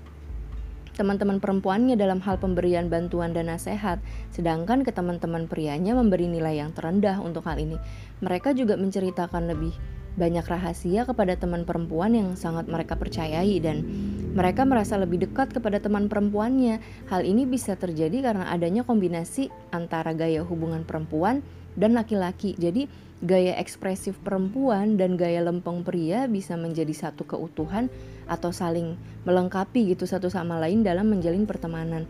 teman-teman 0.99 1.39
perempuannya 1.39 1.95
dalam 1.95 2.19
hal 2.19 2.43
pemberian 2.43 2.91
bantuan 2.91 3.31
dan 3.31 3.47
nasihat, 3.47 4.03
sedangkan 4.35 4.83
ke 4.83 4.91
teman-teman 4.91 5.47
prianya 5.47 5.95
memberi 5.95 6.27
nilai 6.27 6.59
yang 6.59 6.75
terendah 6.75 7.23
untuk 7.23 7.47
hal 7.47 7.55
ini. 7.55 7.79
Mereka 8.19 8.51
juga 8.51 8.75
menceritakan 8.75 9.47
lebih 9.47 9.71
banyak 10.19 10.43
rahasia 10.43 11.07
kepada 11.07 11.39
teman 11.39 11.63
perempuan 11.63 12.11
yang 12.11 12.35
sangat 12.35 12.67
mereka 12.67 12.99
percayai 12.99 13.63
dan 13.63 13.87
mereka 14.35 14.67
merasa 14.67 14.99
lebih 14.99 15.23
dekat 15.23 15.55
kepada 15.55 15.79
teman 15.79 16.11
perempuannya. 16.11 16.83
Hal 17.07 17.23
ini 17.23 17.47
bisa 17.47 17.79
terjadi 17.79 18.19
karena 18.19 18.51
adanya 18.51 18.83
kombinasi 18.83 19.47
antara 19.71 20.11
gaya 20.11 20.43
hubungan 20.43 20.83
perempuan 20.83 21.39
dan 21.79 21.95
laki-laki. 21.95 22.59
Jadi, 22.59 22.91
gaya 23.19 23.55
ekspresif 23.59 24.15
perempuan 24.23 24.95
dan 24.95 25.19
gaya 25.19 25.43
lempeng 25.43 25.83
pria 25.83 26.27
bisa 26.27 26.55
menjadi 26.55 26.91
satu 26.91 27.27
keutuhan 27.27 27.91
atau 28.31 28.55
saling 28.55 28.95
melengkapi 29.27 29.91
gitu 29.91 30.07
satu 30.07 30.31
sama 30.31 30.55
lain 30.61 30.87
dalam 30.87 31.11
menjalin 31.11 31.43
pertemanan 31.43 32.07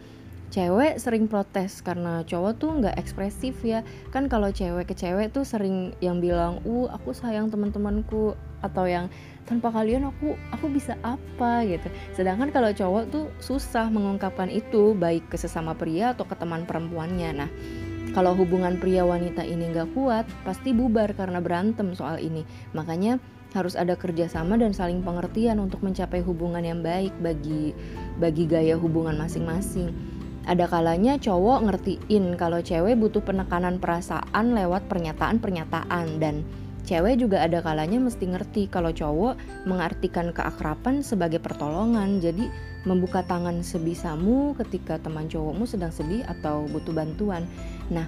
cewek 0.49 0.97
sering 0.97 1.29
protes 1.29 1.85
karena 1.85 2.25
cowok 2.25 2.53
tuh 2.57 2.71
nggak 2.81 2.97
ekspresif 2.97 3.61
ya. 3.61 3.85
Kan 4.09 4.25
kalau 4.27 4.49
cewek 4.49 4.89
ke 4.89 4.95
cewek 4.97 5.29
tuh 5.29 5.45
sering 5.45 5.93
yang 6.01 6.17
bilang 6.17 6.61
uh 6.65 6.89
aku 6.89 7.13
sayang 7.13 7.53
teman-temanku 7.53 8.33
atau 8.59 8.85
yang 8.89 9.07
tanpa 9.45 9.71
kalian 9.71 10.09
aku 10.09 10.33
aku 10.49 10.65
bisa 10.73 10.97
apa 11.05 11.63
gitu. 11.69 11.87
Sedangkan 12.17 12.49
kalau 12.49 12.73
cowok 12.73 13.03
tuh 13.13 13.25
susah 13.39 13.87
mengungkapkan 13.93 14.49
itu 14.49 14.97
baik 14.97 15.29
ke 15.29 15.37
sesama 15.37 15.77
pria 15.77 16.17
atau 16.17 16.25
ke 16.25 16.33
teman 16.33 16.65
perempuannya. 16.65 17.29
Nah 17.37 17.49
kalau 18.17 18.33
hubungan 18.33 18.81
pria 18.81 19.05
wanita 19.05 19.45
ini 19.45 19.69
nggak 19.69 19.93
kuat 19.93 20.25
pasti 20.41 20.73
bubar 20.73 21.13
karena 21.13 21.37
berantem 21.37 21.93
soal 21.93 22.17
ini. 22.17 22.41
Makanya 22.73 23.21
harus 23.53 23.73
ada 23.73 23.97
kerjasama 23.97 24.61
dan 24.61 24.77
saling 24.77 25.01
pengertian 25.01 25.57
untuk 25.57 25.81
mencapai 25.81 26.21
hubungan 26.21 26.61
yang 26.61 26.85
baik 26.85 27.13
bagi 27.17 27.73
bagi 28.21 28.45
gaya 28.45 28.77
hubungan 28.77 29.17
masing-masing 29.17 29.89
ada 30.47 30.65
kalanya 30.69 31.19
cowok 31.19 31.67
ngertiin 31.67 32.39
kalau 32.39 32.63
cewek 32.63 32.95
butuh 32.95 33.19
penekanan 33.19 33.81
perasaan 33.81 34.55
lewat 34.55 34.87
pernyataan-pernyataan 34.87 36.07
dan 36.21 36.47
cewek 36.87 37.21
juga 37.21 37.45
ada 37.45 37.61
kalanya 37.61 38.01
mesti 38.01 38.25
ngerti 38.25 38.65
kalau 38.71 38.89
cowok 38.89 39.37
mengartikan 39.69 40.33
keakraban 40.33 41.05
sebagai 41.05 41.37
pertolongan. 41.37 42.17
Jadi 42.17 42.49
membuka 42.87 43.21
tangan 43.21 43.61
sebisamu 43.61 44.57
ketika 44.57 44.97
teman 44.97 45.29
cowokmu 45.29 45.67
sedang 45.69 45.93
sedih 45.93 46.25
atau 46.25 46.65
butuh 46.71 46.95
bantuan. 46.95 47.45
Nah, 47.93 48.07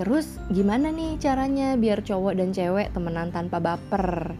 terus 0.00 0.40
gimana 0.48 0.88
nih 0.94 1.18
caranya 1.20 1.74
biar 1.76 2.00
cowok 2.00 2.38
dan 2.38 2.54
cewek 2.54 2.94
temenan 2.96 3.34
tanpa 3.34 3.60
baper? 3.60 4.32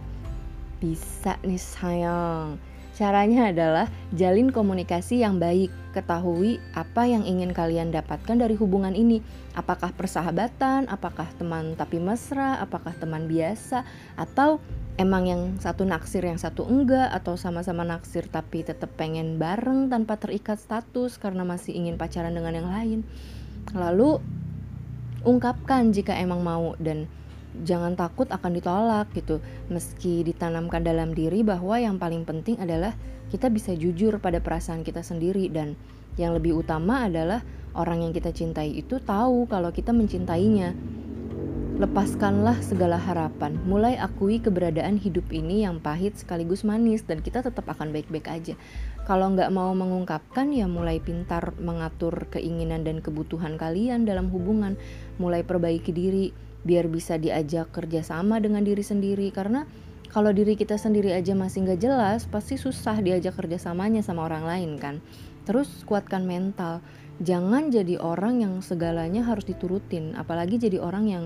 Bisa 0.81 1.37
nih 1.45 1.61
sayang 1.61 2.72
Caranya 2.93 3.49
adalah 3.49 3.89
jalin 4.13 4.53
komunikasi 4.53 5.25
yang 5.25 5.41
baik, 5.41 5.73
ketahui 5.97 6.61
apa 6.77 7.09
yang 7.09 7.25
ingin 7.25 7.57
kalian 7.57 7.89
dapatkan 7.89 8.37
dari 8.37 8.53
hubungan 8.53 8.93
ini. 8.93 9.25
Apakah 9.57 9.97
persahabatan, 9.97 10.93
apakah 10.93 11.25
teman 11.41 11.73
tapi 11.73 11.97
mesra, 11.97 12.61
apakah 12.61 12.93
teman 13.01 13.33
biasa, 13.33 13.89
atau 14.21 14.61
emang 15.01 15.25
yang 15.25 15.43
satu 15.57 15.89
naksir 15.89 16.21
yang 16.21 16.37
satu 16.37 16.69
enggak, 16.69 17.09
atau 17.17 17.41
sama-sama 17.41 17.81
naksir 17.81 18.29
tapi 18.29 18.61
tetap 18.61 18.93
pengen 19.01 19.41
bareng 19.41 19.89
tanpa 19.89 20.21
terikat 20.21 20.61
status 20.61 21.17
karena 21.17 21.49
masih 21.49 21.73
ingin 21.73 21.97
pacaran 21.97 22.37
dengan 22.37 22.61
yang 22.61 22.69
lain. 22.69 23.01
Lalu 23.73 24.21
ungkapkan 25.25 25.97
jika 25.97 26.13
emang 26.21 26.45
mau 26.45 26.77
dan 26.77 27.09
jangan 27.61 27.93
takut 27.93 28.29
akan 28.33 28.57
ditolak 28.57 29.13
gitu. 29.13 29.45
Meski 29.69 30.25
ditanamkan 30.25 30.81
dalam 30.81 31.13
diri 31.13 31.45
bahwa 31.45 31.77
yang 31.77 32.01
paling 32.01 32.25
penting 32.25 32.57
adalah 32.57 32.97
kita 33.29 33.53
bisa 33.53 33.77
jujur 33.77 34.17
pada 34.21 34.41
perasaan 34.41 34.85
kita 34.85 35.05
sendiri 35.05 35.49
dan 35.53 35.77
yang 36.21 36.37
lebih 36.37 36.61
utama 36.61 37.09
adalah 37.09 37.41
orang 37.73 38.05
yang 38.05 38.13
kita 38.13 38.33
cintai 38.33 38.77
itu 38.77 39.01
tahu 39.01 39.49
kalau 39.49 39.73
kita 39.73 39.93
mencintainya. 39.93 40.77
Lepaskanlah 41.73 42.61
segala 42.61 43.01
harapan. 43.01 43.57
Mulai 43.65 43.97
akui 43.97 44.39
keberadaan 44.39 45.01
hidup 45.01 45.33
ini 45.33 45.65
yang 45.65 45.81
pahit 45.81 46.21
sekaligus 46.21 46.69
manis 46.69 47.03
dan 47.09 47.25
kita 47.25 47.41
tetap 47.41 47.65
akan 47.65 47.97
baik-baik 47.97 48.29
aja. 48.29 48.55
Kalau 49.09 49.33
nggak 49.33 49.49
mau 49.51 49.73
mengungkapkan 49.73 50.53
ya 50.53 50.69
mulai 50.69 51.01
pintar 51.01 51.57
mengatur 51.59 52.29
keinginan 52.29 52.85
dan 52.85 53.01
kebutuhan 53.01 53.57
kalian 53.57 54.05
dalam 54.05 54.29
hubungan. 54.29 54.77
Mulai 55.17 55.43
perbaiki 55.49 55.91
diri 55.97 56.52
biar 56.63 56.87
bisa 56.87 57.19
diajak 57.19 57.71
kerjasama 57.75 58.39
dengan 58.39 58.63
diri 58.63 58.83
sendiri. 58.83 59.31
Karena 59.35 59.67
kalau 60.13 60.31
diri 60.31 60.59
kita 60.59 60.77
sendiri 60.77 61.15
aja 61.15 61.33
masih 61.33 61.65
nggak 61.65 61.81
jelas 61.81 62.29
pasti 62.29 62.61
susah 62.61 63.01
diajak 63.01 63.37
kerjasamanya 63.39 64.05
sama 64.05 64.27
orang 64.27 64.45
lain 64.45 64.71
kan? 64.79 65.01
Terus 65.49 65.69
kuatkan 65.89 66.23
mental. 66.27 66.85
Jangan 67.23 67.71
jadi 67.71 67.99
orang 68.03 68.43
yang 68.43 68.55
segalanya 68.65 69.23
harus 69.27 69.47
diturutin. 69.47 70.15
Apalagi 70.19 70.59
jadi 70.59 70.79
orang 70.83 71.05
yang 71.07 71.25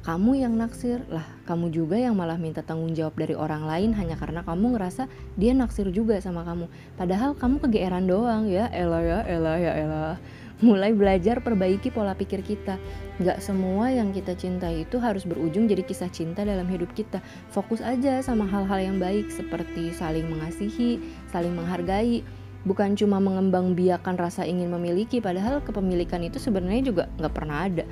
kamu 0.00 0.40
yang 0.40 0.56
naksir. 0.56 1.04
Lah 1.12 1.24
kamu 1.44 1.72
juga 1.72 2.00
yang 2.00 2.16
malah 2.16 2.40
minta 2.40 2.64
tanggung 2.64 2.96
jawab 2.96 3.16
dari 3.20 3.36
orang 3.36 3.68
lain 3.68 3.92
hanya 3.96 4.16
karena 4.16 4.40
kamu 4.44 4.76
ngerasa 4.76 5.08
dia 5.36 5.52
naksir 5.52 5.92
juga 5.92 6.16
sama 6.24 6.44
kamu. 6.44 6.68
Padahal 6.96 7.36
kamu 7.36 7.60
kegeeran 7.68 8.08
doang 8.08 8.48
ya. 8.48 8.68
Elah 8.72 9.02
ya 9.04 9.20
elah 9.28 9.56
ya 9.60 9.72
elah 9.76 10.16
mulai 10.60 10.92
belajar 10.92 11.40
perbaiki 11.40 11.88
pola 11.92 12.12
pikir 12.12 12.44
kita. 12.44 12.76
Gak 13.20 13.40
semua 13.44 13.92
yang 13.92 14.12
kita 14.12 14.36
cintai 14.36 14.84
itu 14.88 14.96
harus 15.00 15.24
berujung 15.28 15.68
jadi 15.68 15.84
kisah 15.84 16.08
cinta 16.12 16.44
dalam 16.44 16.68
hidup 16.68 16.92
kita. 16.96 17.20
Fokus 17.52 17.84
aja 17.84 18.20
sama 18.24 18.48
hal-hal 18.48 18.80
yang 18.80 18.96
baik 18.96 19.28
seperti 19.28 19.92
saling 19.92 20.28
mengasihi, 20.28 21.00
saling 21.28 21.52
menghargai. 21.52 22.24
Bukan 22.60 22.92
cuma 22.92 23.16
mengembang 23.16 23.72
biakan 23.72 24.20
rasa 24.20 24.44
ingin 24.44 24.68
memiliki, 24.68 25.16
padahal 25.16 25.64
kepemilikan 25.64 26.20
itu 26.20 26.36
sebenarnya 26.36 26.92
juga 26.92 27.04
gak 27.16 27.32
pernah 27.32 27.64
ada. 27.64 27.84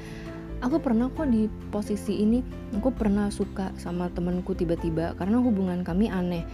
Aku 0.58 0.82
pernah 0.82 1.08
kok 1.08 1.30
di 1.30 1.46
posisi 1.70 2.20
ini, 2.20 2.42
aku 2.74 2.90
pernah 2.90 3.30
suka 3.30 3.72
sama 3.78 4.10
temenku 4.10 4.52
tiba-tiba 4.58 5.14
karena 5.16 5.40
hubungan 5.40 5.80
kami 5.86 6.10
aneh. 6.12 6.44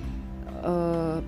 Uh, 0.62 1.18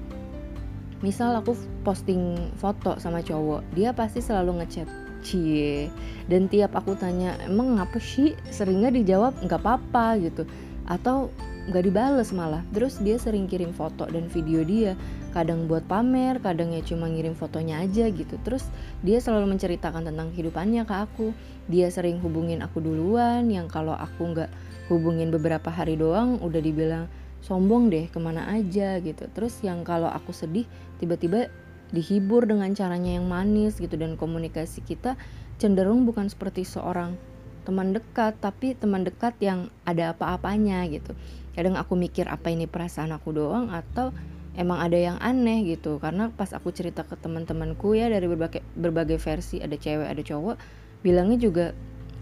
misal 1.05 1.37
aku 1.37 1.53
posting 1.85 2.53
foto 2.57 2.97
sama 2.97 3.21
cowok 3.21 3.65
dia 3.77 3.93
pasti 3.93 4.25
selalu 4.25 4.65
ngechat 4.65 4.89
cie. 5.27 5.91
Dan 6.31 6.47
tiap 6.47 6.79
aku 6.79 6.95
tanya 6.95 7.35
emang 7.43 7.75
ngapa 7.75 7.99
sih? 7.99 8.39
Seringnya 8.55 8.95
dijawab 8.95 9.35
nggak 9.43 9.59
apa-apa 9.59 10.23
gitu. 10.23 10.47
Atau 10.87 11.35
nggak 11.67 11.83
dibales 11.83 12.31
malah. 12.31 12.63
Terus 12.71 13.03
dia 13.03 13.19
sering 13.19 13.51
kirim 13.51 13.75
foto 13.75 14.07
dan 14.07 14.31
video 14.31 14.63
dia. 14.63 14.95
Kadang 15.35 15.69
buat 15.69 15.85
pamer 15.85 16.41
kadang 16.41 16.73
ya 16.73 16.81
cuma 16.87 17.11
ngirim 17.11 17.35
fotonya 17.35 17.83
aja 17.83 18.07
gitu. 18.09 18.39
Terus 18.47 18.71
dia 19.03 19.19
selalu 19.19 19.59
menceritakan 19.59 20.07
tentang 20.07 20.31
kehidupannya 20.33 20.87
ke 20.87 20.95
aku. 20.95 21.35
Dia 21.67 21.91
sering 21.91 22.23
hubungin 22.23 22.63
aku 22.63 22.79
duluan 22.79 23.51
yang 23.51 23.67
kalau 23.67 23.93
aku 23.99 24.31
nggak 24.31 24.51
hubungin 24.87 25.35
beberapa 25.35 25.67
hari 25.67 25.99
doang 25.99 26.39
udah 26.39 26.63
dibilang 26.63 27.11
sombong 27.45 27.93
deh 27.93 28.09
ke 28.09 28.19
mana 28.19 28.49
aja 28.51 28.99
gitu. 29.01 29.29
Terus 29.33 29.61
yang 29.63 29.83
kalau 29.83 30.09
aku 30.09 30.33
sedih 30.33 30.65
tiba-tiba 30.99 31.53
dihibur 31.95 32.49
dengan 32.51 32.75
caranya 32.75 33.15
yang 33.15 33.31
manis 33.31 33.79
gitu 33.79 33.95
dan 33.95 34.19
komunikasi 34.19 34.83
kita 34.83 35.15
cenderung 35.57 36.03
bukan 36.03 36.27
seperti 36.27 36.67
seorang 36.67 37.15
teman 37.63 37.95
dekat 37.95 38.39
tapi 38.39 38.79
teman 38.79 39.03
dekat 39.03 39.35
yang 39.43 39.71
ada 39.87 40.15
apa-apanya 40.15 40.87
gitu. 40.91 41.15
Kadang 41.55 41.79
aku 41.79 41.99
mikir 41.99 42.29
apa 42.29 42.53
ini 42.53 42.69
perasaan 42.71 43.15
aku 43.15 43.35
doang 43.35 43.71
atau 43.73 44.11
emang 44.59 44.83
ada 44.83 44.99
yang 44.99 45.17
aneh 45.19 45.67
gitu. 45.67 45.99
Karena 45.99 46.31
pas 46.31 46.51
aku 46.55 46.71
cerita 46.71 47.03
ke 47.03 47.15
teman-temanku 47.19 47.95
ya 47.95 48.11
dari 48.11 48.27
berbagai 48.27 48.63
berbagai 48.75 49.19
versi 49.19 49.63
ada 49.63 49.75
cewek 49.75 50.07
ada 50.07 50.23
cowok 50.23 50.57
bilangnya 51.03 51.39
juga 51.39 51.67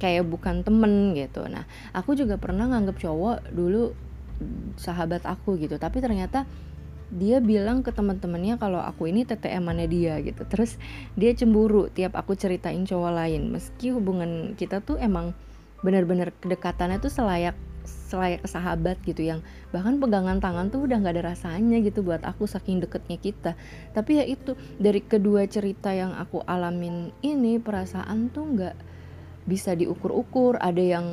kayak 0.00 0.29
bukan 0.29 0.64
temen 0.64 1.12
gitu. 1.16 1.44
Nah 1.48 1.64
aku 1.96 2.16
juga 2.16 2.37
pernah 2.37 2.68
nganggap 2.68 3.00
cowok 3.00 3.53
dulu 3.53 3.92
sahabat 4.76 5.24
aku 5.24 5.57
gitu. 5.61 5.76
Tapi 5.76 6.00
ternyata 6.02 6.48
dia 7.14 7.38
bilang 7.38 7.85
ke 7.85 7.94
teman-temannya 7.94 8.59
kalau 8.59 8.80
aku 8.83 9.07
ini 9.07 9.22
TTM-annya 9.22 9.88
dia 9.88 10.14
gitu. 10.24 10.42
Terus 10.48 10.80
dia 11.14 11.30
cemburu 11.37 11.92
tiap 11.92 12.18
aku 12.18 12.35
ceritain 12.35 12.83
cowok 12.83 13.12
lain. 13.12 13.52
Meski 13.54 13.92
hubungan 13.94 14.59
kita 14.59 14.83
tuh 14.83 14.98
emang 14.98 15.37
benar-benar 15.85 16.33
kedekatannya 16.40 16.98
tuh 16.98 17.12
selayak 17.12 17.54
selayak 17.85 18.48
sahabat 18.48 18.96
gitu 19.04 19.20
yang 19.20 19.44
bahkan 19.68 20.00
pegangan 20.00 20.40
tangan 20.40 20.72
tuh 20.72 20.88
udah 20.88 20.96
nggak 21.04 21.20
ada 21.20 21.37
rasanya 21.37 21.85
gitu 21.85 22.00
buat 22.00 22.24
aku 22.24 22.48
saking 22.48 22.80
deketnya 22.80 23.18
kita. 23.20 23.52
Tapi 23.92 24.22
ya 24.22 24.24
itu 24.24 24.57
dari 24.80 25.04
kedua 25.04 25.44
cerita 25.44 25.92
yang 25.92 26.16
aku 26.16 26.40
alamin 26.48 27.12
ini 27.20 27.61
perasaan 27.61 28.33
tuh 28.33 28.44
nggak 28.57 28.76
bisa 29.44 29.76
diukur-ukur. 29.76 30.57
Ada 30.57 30.83
yang 30.83 31.07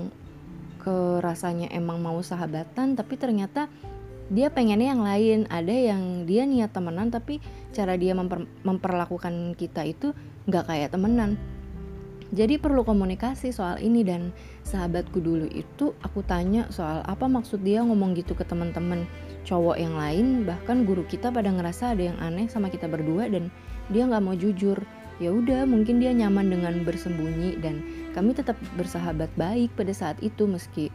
ke 0.82 1.22
rasanya 1.22 1.70
emang 1.70 2.02
mau 2.02 2.18
sahabatan 2.26 2.98
tapi 2.98 3.16
ternyata 3.22 3.70
dia 4.32 4.48
pengennya 4.48 4.96
yang 4.96 5.04
lain. 5.04 5.40
Ada 5.52 5.76
yang 5.94 6.24
dia 6.26 6.48
niat 6.48 6.72
temenan 6.72 7.12
tapi 7.12 7.44
cara 7.76 8.00
dia 8.00 8.16
memper, 8.16 8.48
memperlakukan 8.64 9.54
kita 9.60 9.86
itu 9.86 10.16
nggak 10.48 10.66
kayak 10.72 10.90
temenan. 10.96 11.38
Jadi 12.32 12.56
perlu 12.56 12.88
komunikasi 12.88 13.52
soal 13.52 13.84
ini 13.84 14.08
dan 14.08 14.32
sahabatku 14.64 15.20
dulu 15.20 15.52
itu 15.52 15.92
aku 16.00 16.24
tanya 16.24 16.64
soal 16.72 17.04
apa 17.04 17.28
maksud 17.28 17.60
dia 17.60 17.84
ngomong 17.84 18.16
gitu 18.16 18.32
ke 18.32 18.48
teman-teman. 18.48 19.04
Cowok 19.44 19.76
yang 19.76 20.00
lain 20.00 20.48
bahkan 20.48 20.88
guru 20.88 21.04
kita 21.04 21.28
pada 21.28 21.52
ngerasa 21.52 21.92
ada 21.92 22.16
yang 22.16 22.18
aneh 22.24 22.48
sama 22.48 22.72
kita 22.72 22.88
berdua 22.88 23.28
dan 23.28 23.52
dia 23.92 24.08
nggak 24.08 24.24
mau 24.24 24.32
jujur. 24.32 24.80
Ya 25.20 25.36
udah 25.36 25.68
mungkin 25.68 26.00
dia 26.00 26.16
nyaman 26.16 26.48
dengan 26.48 26.88
bersembunyi 26.88 27.60
dan 27.60 27.84
kami 28.12 28.36
tetap 28.36 28.60
bersahabat 28.76 29.32
baik 29.40 29.72
pada 29.76 29.92
saat 29.96 30.18
itu 30.20 30.48
meski 30.48 30.92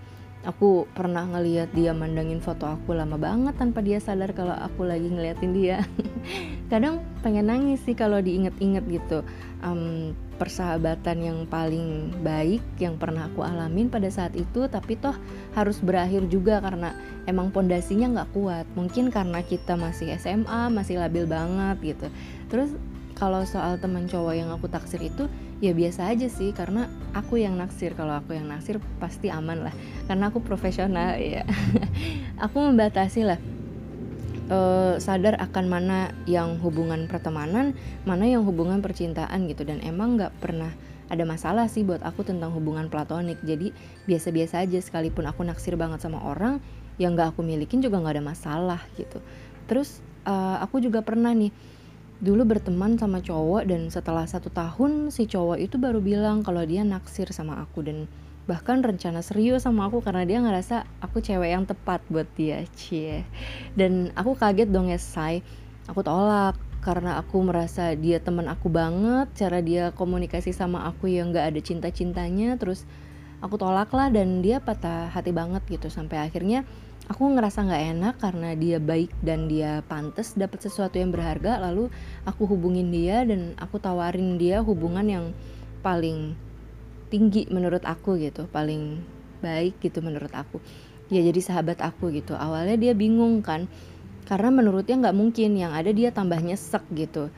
aku 0.46 0.86
pernah 0.94 1.26
ngeliat 1.26 1.74
dia 1.74 1.90
mandangin 1.90 2.38
foto 2.38 2.70
aku 2.70 2.94
lama 2.94 3.18
banget 3.18 3.58
tanpa 3.58 3.82
dia 3.82 3.98
sadar 3.98 4.30
kalau 4.30 4.54
aku 4.54 4.86
lagi 4.86 5.10
ngeliatin 5.10 5.50
dia. 5.50 5.82
Kadang 6.72 7.02
pengen 7.22 7.50
nangis 7.50 7.82
sih 7.82 7.98
kalau 7.98 8.22
diinget-inget 8.22 8.86
gitu. 8.86 9.26
Um, 9.66 10.14
persahabatan 10.38 11.18
yang 11.24 11.38
paling 11.50 12.14
baik 12.22 12.62
yang 12.78 12.94
pernah 13.00 13.26
aku 13.26 13.42
alamin 13.42 13.88
pada 13.90 14.06
saat 14.12 14.36
itu 14.36 14.68
tapi 14.68 15.00
toh 15.00 15.16
harus 15.56 15.80
berakhir 15.80 16.28
juga 16.28 16.60
karena 16.60 16.92
emang 17.26 17.50
pondasinya 17.50 18.22
nggak 18.22 18.30
kuat. 18.30 18.66
Mungkin 18.78 19.10
karena 19.10 19.42
kita 19.42 19.74
masih 19.74 20.14
SMA 20.14 20.70
masih 20.70 21.02
labil 21.02 21.26
banget 21.26 21.96
gitu. 21.96 22.06
Terus 22.46 22.70
kalau 23.16 23.48
soal 23.48 23.80
teman 23.80 24.04
cowok 24.04 24.34
yang 24.36 24.52
aku 24.52 24.68
taksir 24.68 25.00
itu 25.00 25.24
ya 25.64 25.72
biasa 25.72 26.12
aja 26.12 26.28
sih. 26.28 26.52
Karena 26.52 26.84
aku 27.16 27.40
yang 27.40 27.56
naksir. 27.56 27.96
Kalau 27.96 28.20
aku 28.20 28.36
yang 28.36 28.44
naksir 28.44 28.76
pasti 29.00 29.32
aman 29.32 29.64
lah. 29.64 29.74
Karena 30.04 30.28
aku 30.28 30.44
profesional 30.44 31.16
ya. 31.24 31.48
Aku 32.36 32.60
membatasi 32.60 33.24
lah 33.24 33.40
uh, 34.52 35.00
sadar 35.00 35.40
akan 35.40 35.64
mana 35.64 36.12
yang 36.28 36.60
hubungan 36.60 37.08
pertemanan 37.08 37.72
mana 38.04 38.28
yang 38.28 38.44
hubungan 38.44 38.84
percintaan 38.84 39.48
gitu. 39.48 39.64
Dan 39.64 39.80
emang 39.80 40.20
nggak 40.20 40.36
pernah 40.36 40.70
ada 41.08 41.24
masalah 41.24 41.72
sih 41.72 41.88
buat 41.88 42.04
aku 42.04 42.20
tentang 42.20 42.52
hubungan 42.52 42.92
platonik. 42.92 43.40
Jadi 43.40 43.72
biasa-biasa 44.04 44.60
aja. 44.68 44.76
Sekalipun 44.76 45.24
aku 45.24 45.40
naksir 45.40 45.80
banget 45.80 46.04
sama 46.04 46.20
orang 46.20 46.60
yang 47.00 47.16
nggak 47.16 47.32
aku 47.32 47.40
milikin 47.40 47.80
juga 47.80 47.96
nggak 47.96 48.20
ada 48.20 48.24
masalah 48.28 48.80
gitu. 49.00 49.24
Terus 49.64 50.04
uh, 50.28 50.60
aku 50.60 50.84
juga 50.84 51.00
pernah 51.00 51.32
nih 51.32 51.48
dulu 52.16 52.48
berteman 52.48 52.96
sama 52.96 53.20
cowok 53.20 53.68
dan 53.68 53.92
setelah 53.92 54.24
satu 54.24 54.48
tahun 54.48 55.12
si 55.12 55.28
cowok 55.28 55.60
itu 55.60 55.76
baru 55.76 56.00
bilang 56.00 56.40
kalau 56.40 56.64
dia 56.64 56.80
naksir 56.80 57.28
sama 57.28 57.60
aku 57.60 57.84
dan 57.84 58.08
bahkan 58.46 58.80
rencana 58.80 59.20
serius 59.20 59.66
sama 59.66 59.90
aku 59.90 60.00
karena 60.00 60.22
dia 60.22 60.38
ngerasa 60.40 60.86
aku 61.02 61.18
cewek 61.20 61.50
yang 61.52 61.66
tepat 61.66 62.00
buat 62.08 62.30
dia 62.38 62.62
cie. 62.78 63.26
Dan 63.74 64.14
aku 64.14 64.38
kaget 64.38 64.70
dong 64.70 64.88
ya 64.88 64.96
say 64.96 65.42
aku 65.90 66.00
tolak 66.00 66.56
karena 66.80 67.18
aku 67.18 67.42
merasa 67.42 67.98
dia 67.98 68.22
teman 68.22 68.46
aku 68.46 68.70
banget 68.70 69.26
cara 69.34 69.58
dia 69.58 69.90
komunikasi 69.90 70.54
sama 70.54 70.86
aku 70.86 71.10
yang 71.10 71.34
gak 71.34 71.50
ada 71.50 71.60
cinta 71.60 71.90
cintanya 71.90 72.54
terus 72.54 72.86
aku 73.42 73.58
tolak 73.58 73.90
lah 73.90 74.06
dan 74.08 74.40
dia 74.40 74.62
patah 74.62 75.10
hati 75.10 75.34
banget 75.34 75.66
gitu 75.66 75.90
sampai 75.90 76.22
akhirnya 76.22 76.62
aku 77.06 77.22
ngerasa 77.38 77.62
nggak 77.66 77.84
enak 77.96 78.14
karena 78.18 78.50
dia 78.58 78.78
baik 78.82 79.14
dan 79.22 79.46
dia 79.46 79.82
pantas 79.86 80.34
dapat 80.34 80.66
sesuatu 80.66 80.98
yang 80.98 81.14
berharga 81.14 81.62
lalu 81.62 81.86
aku 82.26 82.50
hubungin 82.50 82.90
dia 82.90 83.22
dan 83.22 83.54
aku 83.62 83.78
tawarin 83.78 84.34
dia 84.38 84.58
hubungan 84.58 85.06
yang 85.06 85.26
paling 85.86 86.34
tinggi 87.06 87.46
menurut 87.46 87.86
aku 87.86 88.18
gitu 88.18 88.50
paling 88.50 88.98
baik 89.38 89.78
gitu 89.78 90.02
menurut 90.02 90.32
aku. 90.34 90.58
Ya 91.06 91.22
jadi 91.22 91.38
sahabat 91.38 91.78
aku 91.78 92.10
gitu. 92.10 92.34
Awalnya 92.34 92.74
dia 92.74 92.92
bingung 92.96 93.38
kan 93.44 93.70
karena 94.26 94.50
menurutnya 94.50 94.98
nggak 94.98 95.16
mungkin 95.16 95.54
yang 95.54 95.70
ada 95.70 95.94
dia 95.94 96.10
tambah 96.10 96.42
nyesek 96.42 96.82
gitu. 96.98 97.30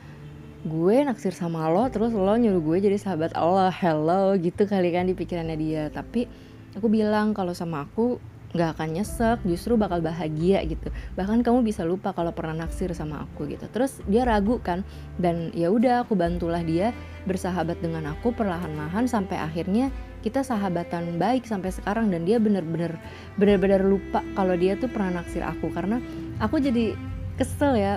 Gue 0.65 1.05
naksir 1.05 1.31
sama 1.31 1.69
lo 1.69 1.85
terus 1.93 2.11
lo 2.11 2.33
nyuruh 2.33 2.59
gue 2.59 2.77
jadi 2.89 2.97
sahabat 2.97 3.37
Allah 3.37 3.71
hello 3.71 4.33
gitu 4.35 4.65
kali 4.65 4.89
kan 4.89 5.05
di 5.05 5.13
pikirannya 5.13 5.57
dia. 5.59 5.83
Tapi 5.93 6.25
aku 6.73 6.89
bilang 6.89 7.37
kalau 7.37 7.53
sama 7.53 7.85
aku 7.85 8.17
nggak 8.49 8.69
akan 8.77 8.97
nyesek 8.97 9.37
justru 9.45 9.77
bakal 9.77 10.01
bahagia 10.01 10.65
gitu. 10.65 10.89
Bahkan 11.13 11.45
kamu 11.45 11.61
bisa 11.61 11.85
lupa 11.85 12.17
kalau 12.17 12.33
pernah 12.33 12.65
naksir 12.65 12.89
sama 12.97 13.29
aku 13.29 13.45
gitu. 13.45 13.69
Terus 13.69 14.01
dia 14.09 14.25
ragu 14.25 14.57
kan 14.57 14.81
dan 15.21 15.53
ya 15.53 15.69
udah 15.69 16.01
aku 16.05 16.17
bantulah 16.17 16.65
dia 16.65 16.89
bersahabat 17.29 17.77
dengan 17.77 18.09
aku 18.09 18.33
perlahan-lahan 18.33 19.05
sampai 19.05 19.37
akhirnya 19.37 19.93
kita 20.25 20.41
sahabatan 20.41 21.21
baik 21.21 21.45
sampai 21.45 21.69
sekarang 21.69 22.09
dan 22.09 22.25
dia 22.25 22.41
bener-bener 22.41 22.97
bener-bener 23.37 23.85
lupa 23.85 24.25
kalau 24.33 24.57
dia 24.57 24.73
tuh 24.81 24.89
pernah 24.89 25.21
naksir 25.21 25.45
aku. 25.45 25.69
Karena 25.69 26.01
aku 26.41 26.57
jadi 26.57 26.97
kesel 27.37 27.77
ya 27.77 27.93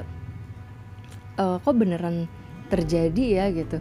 uh, 1.41 1.57
kok 1.65 1.77
beneran 1.81 2.29
terjadi 2.69 3.25
ya? 3.41 3.45
gitu. 3.57 3.81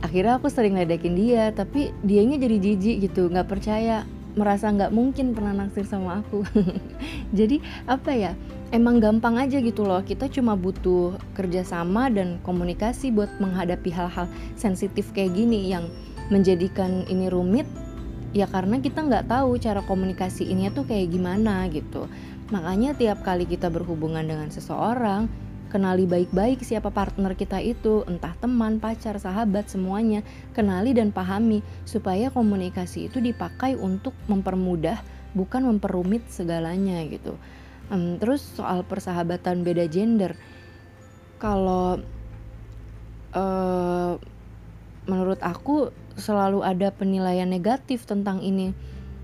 Akhirnya 0.00 0.40
aku 0.40 0.48
sering 0.48 0.72
ledekin 0.72 1.14
dia 1.14 1.52
tapi 1.52 1.92
dianya 2.00 2.40
jadi 2.40 2.56
jijik 2.58 2.96
gitu 3.12 3.28
nggak 3.28 3.46
percaya 3.46 4.08
merasa 4.32 4.72
nggak 4.72 4.92
mungkin 4.92 5.36
pernah 5.36 5.52
naksir 5.52 5.84
sama 5.84 6.24
aku. 6.24 6.44
Jadi 7.38 7.60
apa 7.84 8.12
ya 8.16 8.32
emang 8.72 8.98
gampang 8.98 9.36
aja 9.36 9.60
gitu 9.60 9.84
loh. 9.84 10.00
Kita 10.00 10.26
cuma 10.32 10.56
butuh 10.56 11.16
kerjasama 11.36 12.08
dan 12.08 12.40
komunikasi 12.42 13.12
buat 13.12 13.28
menghadapi 13.38 13.92
hal-hal 13.92 14.26
sensitif 14.56 15.12
kayak 15.12 15.36
gini 15.36 15.68
yang 15.68 15.86
menjadikan 16.32 17.04
ini 17.12 17.28
rumit. 17.28 17.68
Ya 18.32 18.48
karena 18.48 18.80
kita 18.80 19.04
nggak 19.04 19.28
tahu 19.28 19.60
cara 19.60 19.84
komunikasi 19.84 20.48
ini 20.48 20.72
tuh 20.72 20.88
kayak 20.88 21.12
gimana 21.12 21.68
gitu. 21.68 22.08
Makanya 22.48 22.96
tiap 22.96 23.20
kali 23.20 23.44
kita 23.44 23.68
berhubungan 23.68 24.24
dengan 24.24 24.48
seseorang 24.48 25.28
Kenali 25.72 26.04
baik-baik 26.04 26.60
siapa 26.60 26.92
partner 26.92 27.32
kita 27.32 27.56
itu, 27.64 28.04
entah 28.04 28.36
teman, 28.36 28.76
pacar, 28.76 29.16
sahabat, 29.16 29.72
semuanya. 29.72 30.20
Kenali 30.52 30.92
dan 30.92 31.16
pahami 31.16 31.64
supaya 31.88 32.28
komunikasi 32.28 33.08
itu 33.08 33.24
dipakai 33.24 33.80
untuk 33.80 34.12
mempermudah, 34.28 35.00
bukan 35.32 35.64
memperumit 35.64 36.28
segalanya 36.28 37.00
gitu. 37.08 37.40
Um, 37.88 38.20
terus 38.20 38.44
soal 38.44 38.84
persahabatan 38.84 39.64
beda 39.64 39.88
gender, 39.88 40.36
kalau 41.40 42.04
uh, 43.32 44.20
menurut 45.08 45.40
aku 45.40 45.88
selalu 46.20 46.60
ada 46.60 46.92
penilaian 46.92 47.48
negatif 47.48 48.04
tentang 48.04 48.44
ini 48.44 48.76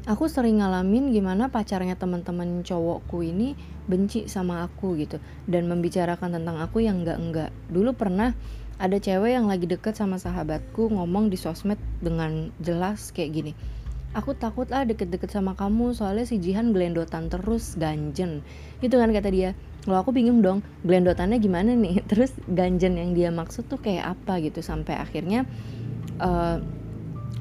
aku 0.09 0.25
sering 0.25 0.65
ngalamin 0.65 1.13
gimana 1.13 1.53
pacarnya 1.53 1.93
teman-teman 1.93 2.65
cowokku 2.65 3.21
ini 3.21 3.53
benci 3.89 4.29
sama 4.29 4.63
aku 4.69 4.95
gitu 5.01 5.17
dan 5.49 5.67
membicarakan 5.67 6.37
tentang 6.37 6.61
aku 6.61 6.85
yang 6.85 7.03
enggak-enggak. 7.03 7.51
Dulu 7.73 7.97
pernah 7.97 8.37
ada 8.79 8.95
cewek 9.01 9.35
yang 9.35 9.51
lagi 9.51 9.67
deket 9.67 9.99
sama 9.99 10.23
sahabatku 10.23 10.93
ngomong 10.95 11.33
di 11.33 11.41
sosmed 11.41 11.81
dengan 11.99 12.55
jelas 12.63 13.11
kayak 13.11 13.31
gini. 13.35 13.53
Aku 14.17 14.33
takut 14.33 14.71
lah 14.71 14.89
deket-deket 14.89 15.29
sama 15.29 15.53
kamu 15.53 15.93
soalnya 15.93 16.25
si 16.25 16.41
Jihan 16.41 16.73
gelendotan 16.73 17.29
terus 17.29 17.77
ganjen. 17.77 18.41
Itu 18.81 18.97
kan 18.97 19.11
kata 19.11 19.29
dia. 19.29 19.53
Kalau 19.85 20.05
aku 20.05 20.13
bingung 20.13 20.41
dong, 20.41 20.65
gelendotannya 20.85 21.41
gimana 21.41 21.73
nih? 21.73 22.03
Terus 22.11 22.35
ganjen 22.45 23.01
yang 23.01 23.17
dia 23.17 23.33
maksud 23.33 23.73
tuh 23.73 23.81
kayak 23.81 24.17
apa 24.21 24.37
gitu 24.45 24.61
sampai 24.61 25.01
akhirnya 25.01 25.49
uh, 26.21 26.61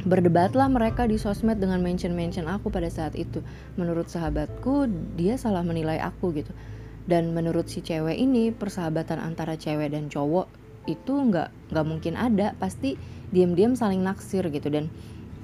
berdebatlah 0.07 0.71
mereka 0.71 1.03
di 1.03 1.19
sosmed 1.19 1.59
dengan 1.59 1.83
mention-mention 1.83 2.47
aku 2.47 2.71
pada 2.71 2.87
saat 2.87 3.13
itu. 3.19 3.43
Menurut 3.75 4.07
sahabatku, 4.07 4.87
dia 5.19 5.35
salah 5.35 5.61
menilai 5.61 5.99
aku 5.99 6.31
gitu. 6.31 6.55
Dan 7.07 7.35
menurut 7.35 7.67
si 7.67 7.83
cewek 7.83 8.15
ini, 8.15 8.55
persahabatan 8.55 9.19
antara 9.19 9.59
cewek 9.59 9.91
dan 9.91 10.07
cowok 10.07 10.47
itu 10.87 11.11
nggak 11.11 11.75
nggak 11.75 11.85
mungkin 11.85 12.15
ada. 12.15 12.55
Pasti 12.55 12.95
diam-diam 13.35 13.75
saling 13.75 13.99
naksir 13.99 14.47
gitu. 14.47 14.71
Dan 14.71 14.87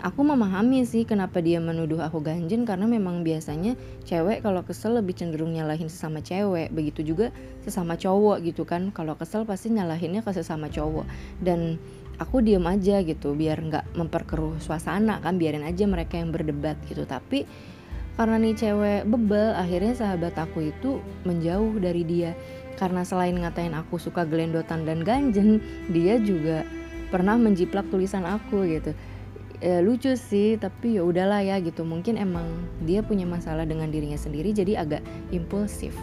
aku 0.04 0.24
memahami 0.24 0.84
sih 0.84 1.08
kenapa 1.08 1.40
dia 1.40 1.64
menuduh 1.64 2.04
aku 2.04 2.20
ganjen 2.20 2.68
karena 2.68 2.84
memang 2.88 3.24
biasanya 3.24 3.80
cewek 4.04 4.44
kalau 4.44 4.64
kesel 4.68 5.00
lebih 5.00 5.16
cenderung 5.16 5.56
nyalahin 5.56 5.88
sesama 5.88 6.20
cewek. 6.20 6.72
Begitu 6.72 7.16
juga 7.16 7.32
sesama 7.64 7.96
cowok 7.96 8.44
gitu 8.44 8.68
kan. 8.68 8.92
Kalau 8.92 9.16
kesel 9.16 9.48
pasti 9.48 9.72
nyalahinnya 9.72 10.24
ke 10.24 10.32
sesama 10.36 10.68
cowok. 10.68 11.08
Dan 11.40 11.80
aku 12.24 12.40
diem 12.40 12.64
aja 12.64 13.04
gitu 13.04 13.36
biar 13.36 13.60
nggak 13.60 14.00
memperkeruh 14.00 14.64
suasana 14.64 15.20
kan 15.20 15.36
biarin 15.36 15.68
aja 15.68 15.84
mereka 15.84 16.16
yang 16.16 16.32
berdebat 16.32 16.80
gitu. 16.88 17.04
Tapi 17.04 17.44
karena 18.16 18.40
nih 18.40 18.56
cewek 18.56 19.02
bebel 19.10 19.52
akhirnya 19.58 19.94
sahabat 19.98 20.40
aku 20.40 20.72
itu 20.72 21.04
menjauh 21.28 21.76
dari 21.84 22.08
dia. 22.08 22.32
Karena 22.80 23.06
selain 23.06 23.38
ngatain 23.38 23.76
aku 23.76 24.02
suka 24.02 24.26
gelendotan 24.26 24.88
dan 24.88 25.04
ganjen 25.04 25.62
dia 25.92 26.18
juga 26.18 26.66
pernah 27.14 27.38
menjiplak 27.38 27.86
tulisan 27.92 28.26
aku 28.26 28.66
gitu. 28.66 28.96
Ya, 29.64 29.80
lucu 29.80 30.12
sih 30.20 30.60
tapi 30.60 31.00
ya 31.00 31.06
udahlah 31.06 31.40
ya 31.44 31.60
gitu. 31.62 31.86
Mungkin 31.86 32.18
emang 32.20 32.48
dia 32.84 33.06
punya 33.06 33.24
masalah 33.24 33.64
dengan 33.64 33.88
dirinya 33.92 34.18
sendiri 34.18 34.52
jadi 34.52 34.82
agak 34.82 35.04
impulsif. 35.30 35.94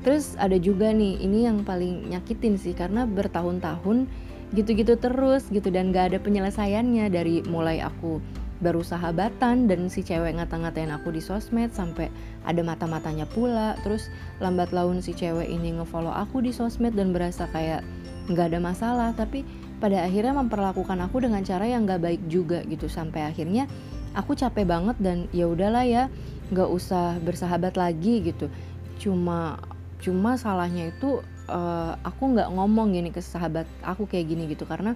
Terus 0.00 0.32
ada 0.40 0.56
juga 0.56 0.92
nih 0.92 1.20
ini 1.20 1.44
yang 1.44 1.60
paling 1.60 2.08
nyakitin 2.12 2.56
sih 2.56 2.72
karena 2.72 3.04
bertahun-tahun 3.04 4.08
gitu-gitu 4.50 4.98
terus 4.98 5.46
gitu 5.48 5.70
dan 5.70 5.94
gak 5.94 6.14
ada 6.14 6.18
penyelesaiannya 6.18 7.06
dari 7.10 7.42
mulai 7.46 7.78
aku 7.78 8.18
baru 8.60 8.84
sahabatan 8.84 9.66
dan 9.66 9.88
si 9.88 10.04
cewek 10.04 10.36
ngata-ngatain 10.36 10.92
aku 10.92 11.16
di 11.16 11.24
sosmed 11.24 11.72
sampai 11.72 12.12
ada 12.44 12.60
mata-matanya 12.60 13.24
pula. 13.24 13.74
Terus 13.80 14.12
lambat 14.38 14.70
laun 14.70 15.00
si 15.00 15.16
cewek 15.16 15.48
ini 15.48 15.80
ngefollow 15.80 16.12
aku 16.12 16.44
di 16.44 16.52
sosmed 16.52 16.92
dan 16.92 17.16
berasa 17.16 17.48
kayak 17.48 17.80
nggak 18.28 18.52
ada 18.52 18.60
masalah. 18.60 19.10
Tapi 19.16 19.42
pada 19.80 20.04
akhirnya 20.04 20.36
memperlakukan 20.36 21.00
aku 21.08 21.24
dengan 21.24 21.40
cara 21.40 21.64
yang 21.64 21.88
nggak 21.88 22.04
baik 22.04 22.22
juga 22.28 22.60
gitu. 22.68 22.86
Sampai 22.86 23.24
akhirnya 23.24 23.64
aku 24.12 24.36
capek 24.36 24.68
banget 24.68 24.96
dan 25.00 25.24
ya 25.32 25.48
udahlah 25.48 25.88
ya 25.88 26.12
nggak 26.52 26.68
usah 26.68 27.16
bersahabat 27.24 27.80
lagi 27.80 28.20
gitu. 28.28 28.52
Cuma 29.00 29.56
cuma 30.04 30.36
salahnya 30.36 30.92
itu 30.92 31.24
uh, 31.50 31.98
aku 32.06 32.30
nggak 32.30 32.48
ngomong 32.54 32.94
gini 32.94 33.10
ke 33.10 33.18
sahabat 33.18 33.66
aku 33.82 34.06
kayak 34.06 34.30
gini 34.30 34.46
gitu 34.46 34.64
karena 34.64 34.94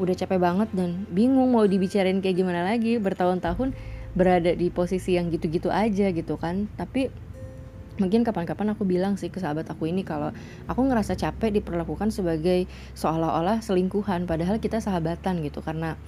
udah 0.00 0.16
capek 0.16 0.40
banget 0.40 0.72
dan 0.72 1.04
bingung 1.12 1.52
mau 1.52 1.68
dibicarain 1.68 2.24
kayak 2.24 2.36
gimana 2.40 2.64
lagi. 2.64 2.96
Bertahun-tahun 2.96 3.76
berada 4.16 4.52
di 4.56 4.72
posisi 4.72 5.20
yang 5.20 5.28
gitu-gitu 5.28 5.68
aja 5.68 6.08
gitu 6.10 6.40
kan. 6.40 6.68
Tapi 6.80 7.12
mungkin 8.00 8.24
kapan-kapan 8.24 8.72
aku 8.72 8.88
bilang 8.88 9.20
sih 9.20 9.28
ke 9.28 9.36
sahabat 9.36 9.68
aku 9.68 9.84
ini 9.84 10.00
kalau 10.00 10.32
aku 10.64 10.80
ngerasa 10.80 11.12
capek 11.12 11.60
diperlakukan 11.60 12.08
sebagai 12.08 12.64
seolah-olah 12.96 13.60
selingkuhan 13.60 14.24
padahal 14.24 14.56
kita 14.56 14.80
sahabatan 14.80 15.44
gitu. 15.44 15.60
Karena 15.60 16.00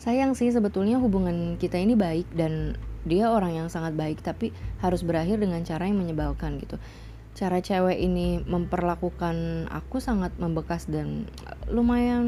sayang 0.00 0.32
sih 0.32 0.48
sebetulnya 0.48 0.96
hubungan 0.96 1.60
kita 1.60 1.76
ini 1.76 1.92
baik 1.92 2.32
dan 2.32 2.80
dia 3.04 3.28
orang 3.28 3.52
yang 3.52 3.68
sangat 3.68 3.92
baik 3.92 4.24
tapi 4.24 4.48
harus 4.80 5.04
berakhir 5.04 5.36
dengan 5.36 5.60
cara 5.60 5.84
yang 5.84 6.00
menyebalkan 6.00 6.56
gitu 6.56 6.80
cara 7.34 7.58
cewek 7.58 7.98
ini 7.98 8.38
memperlakukan 8.46 9.66
aku 9.66 9.98
sangat 9.98 10.30
membekas 10.38 10.86
dan 10.86 11.26
lumayan 11.66 12.24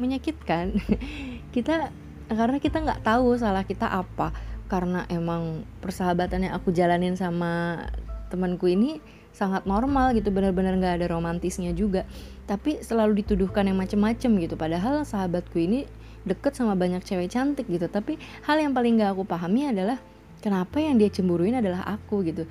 menyakitkan. 0.00 0.80
Kita 1.54 1.92
karena 2.26 2.58
kita 2.58 2.82
nggak 2.82 3.06
tahu 3.06 3.36
salah 3.38 3.62
kita 3.62 3.86
apa. 3.86 4.34
Karena 4.66 5.06
emang 5.06 5.62
persahabatan 5.78 6.50
yang 6.50 6.58
aku 6.58 6.74
jalanin 6.74 7.14
sama 7.14 7.86
temanku 8.32 8.66
ini 8.66 8.98
sangat 9.30 9.62
normal 9.62 10.10
gitu 10.16 10.34
benar-benar 10.34 10.74
nggak 10.74 10.94
ada 10.98 11.06
romantisnya 11.06 11.70
juga. 11.70 12.02
Tapi 12.50 12.82
selalu 12.82 13.22
dituduhkan 13.22 13.68
yang 13.68 13.78
macem-macem 13.78 14.32
gitu. 14.42 14.58
Padahal 14.58 15.06
sahabatku 15.06 15.54
ini 15.60 15.86
deket 16.26 16.58
sama 16.58 16.74
banyak 16.74 17.06
cewek 17.06 17.30
cantik 17.30 17.70
gitu. 17.70 17.86
Tapi 17.86 18.18
hal 18.42 18.58
yang 18.58 18.74
paling 18.74 18.98
nggak 18.98 19.14
aku 19.14 19.22
pahami 19.22 19.70
adalah 19.70 20.02
kenapa 20.42 20.82
yang 20.82 20.98
dia 20.98 21.08
cemburuin 21.14 21.54
adalah 21.56 21.86
aku 21.86 22.26
gitu 22.26 22.44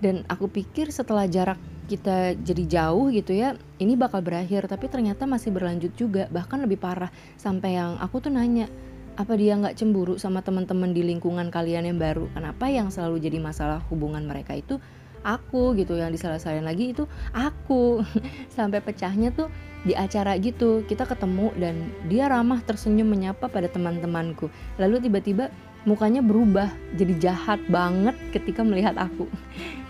dan 0.00 0.24
aku 0.26 0.48
pikir 0.48 0.88
setelah 0.88 1.28
jarak 1.28 1.60
kita 1.90 2.38
jadi 2.38 2.64
jauh 2.66 3.10
gitu 3.10 3.34
ya 3.34 3.58
ini 3.82 3.98
bakal 3.98 4.22
berakhir. 4.22 4.70
Tapi 4.70 4.86
ternyata 4.86 5.26
masih 5.26 5.50
berlanjut 5.50 5.92
juga 5.98 6.30
bahkan 6.32 6.62
lebih 6.62 6.78
parah. 6.78 7.12
Sampai 7.36 7.76
yang 7.76 7.98
aku 7.98 8.22
tuh 8.24 8.32
nanya 8.32 8.70
apa 9.18 9.36
dia 9.36 9.58
nggak 9.58 9.76
cemburu 9.76 10.16
sama 10.16 10.40
teman-teman 10.40 10.96
di 10.96 11.02
lingkungan 11.04 11.50
kalian 11.50 11.84
yang 11.84 11.98
baru? 11.98 12.30
Kenapa 12.32 12.70
yang 12.70 12.88
selalu 12.88 13.20
jadi 13.20 13.38
masalah 13.42 13.82
hubungan 13.90 14.22
mereka 14.24 14.54
itu 14.54 14.78
aku? 15.26 15.74
Gitu 15.74 15.98
yang 15.98 16.14
disalah-salahin 16.14 16.64
lagi 16.64 16.94
itu 16.94 17.04
aku. 17.34 18.06
Sampai 18.56 18.78
pecahnya 18.80 19.34
tuh 19.34 19.50
di 19.80 19.96
acara 19.96 20.36
gitu 20.36 20.84
kita 20.84 21.08
ketemu 21.08 21.56
dan 21.56 21.88
dia 22.06 22.28
ramah 22.28 22.60
tersenyum 22.62 23.10
menyapa 23.10 23.50
pada 23.50 23.66
teman-temanku. 23.66 24.46
Lalu 24.78 25.10
tiba-tiba 25.10 25.50
mukanya 25.88 26.20
berubah 26.20 26.68
jadi 26.96 27.30
jahat 27.30 27.60
banget 27.72 28.16
ketika 28.34 28.60
melihat 28.60 28.96
aku. 29.00 29.24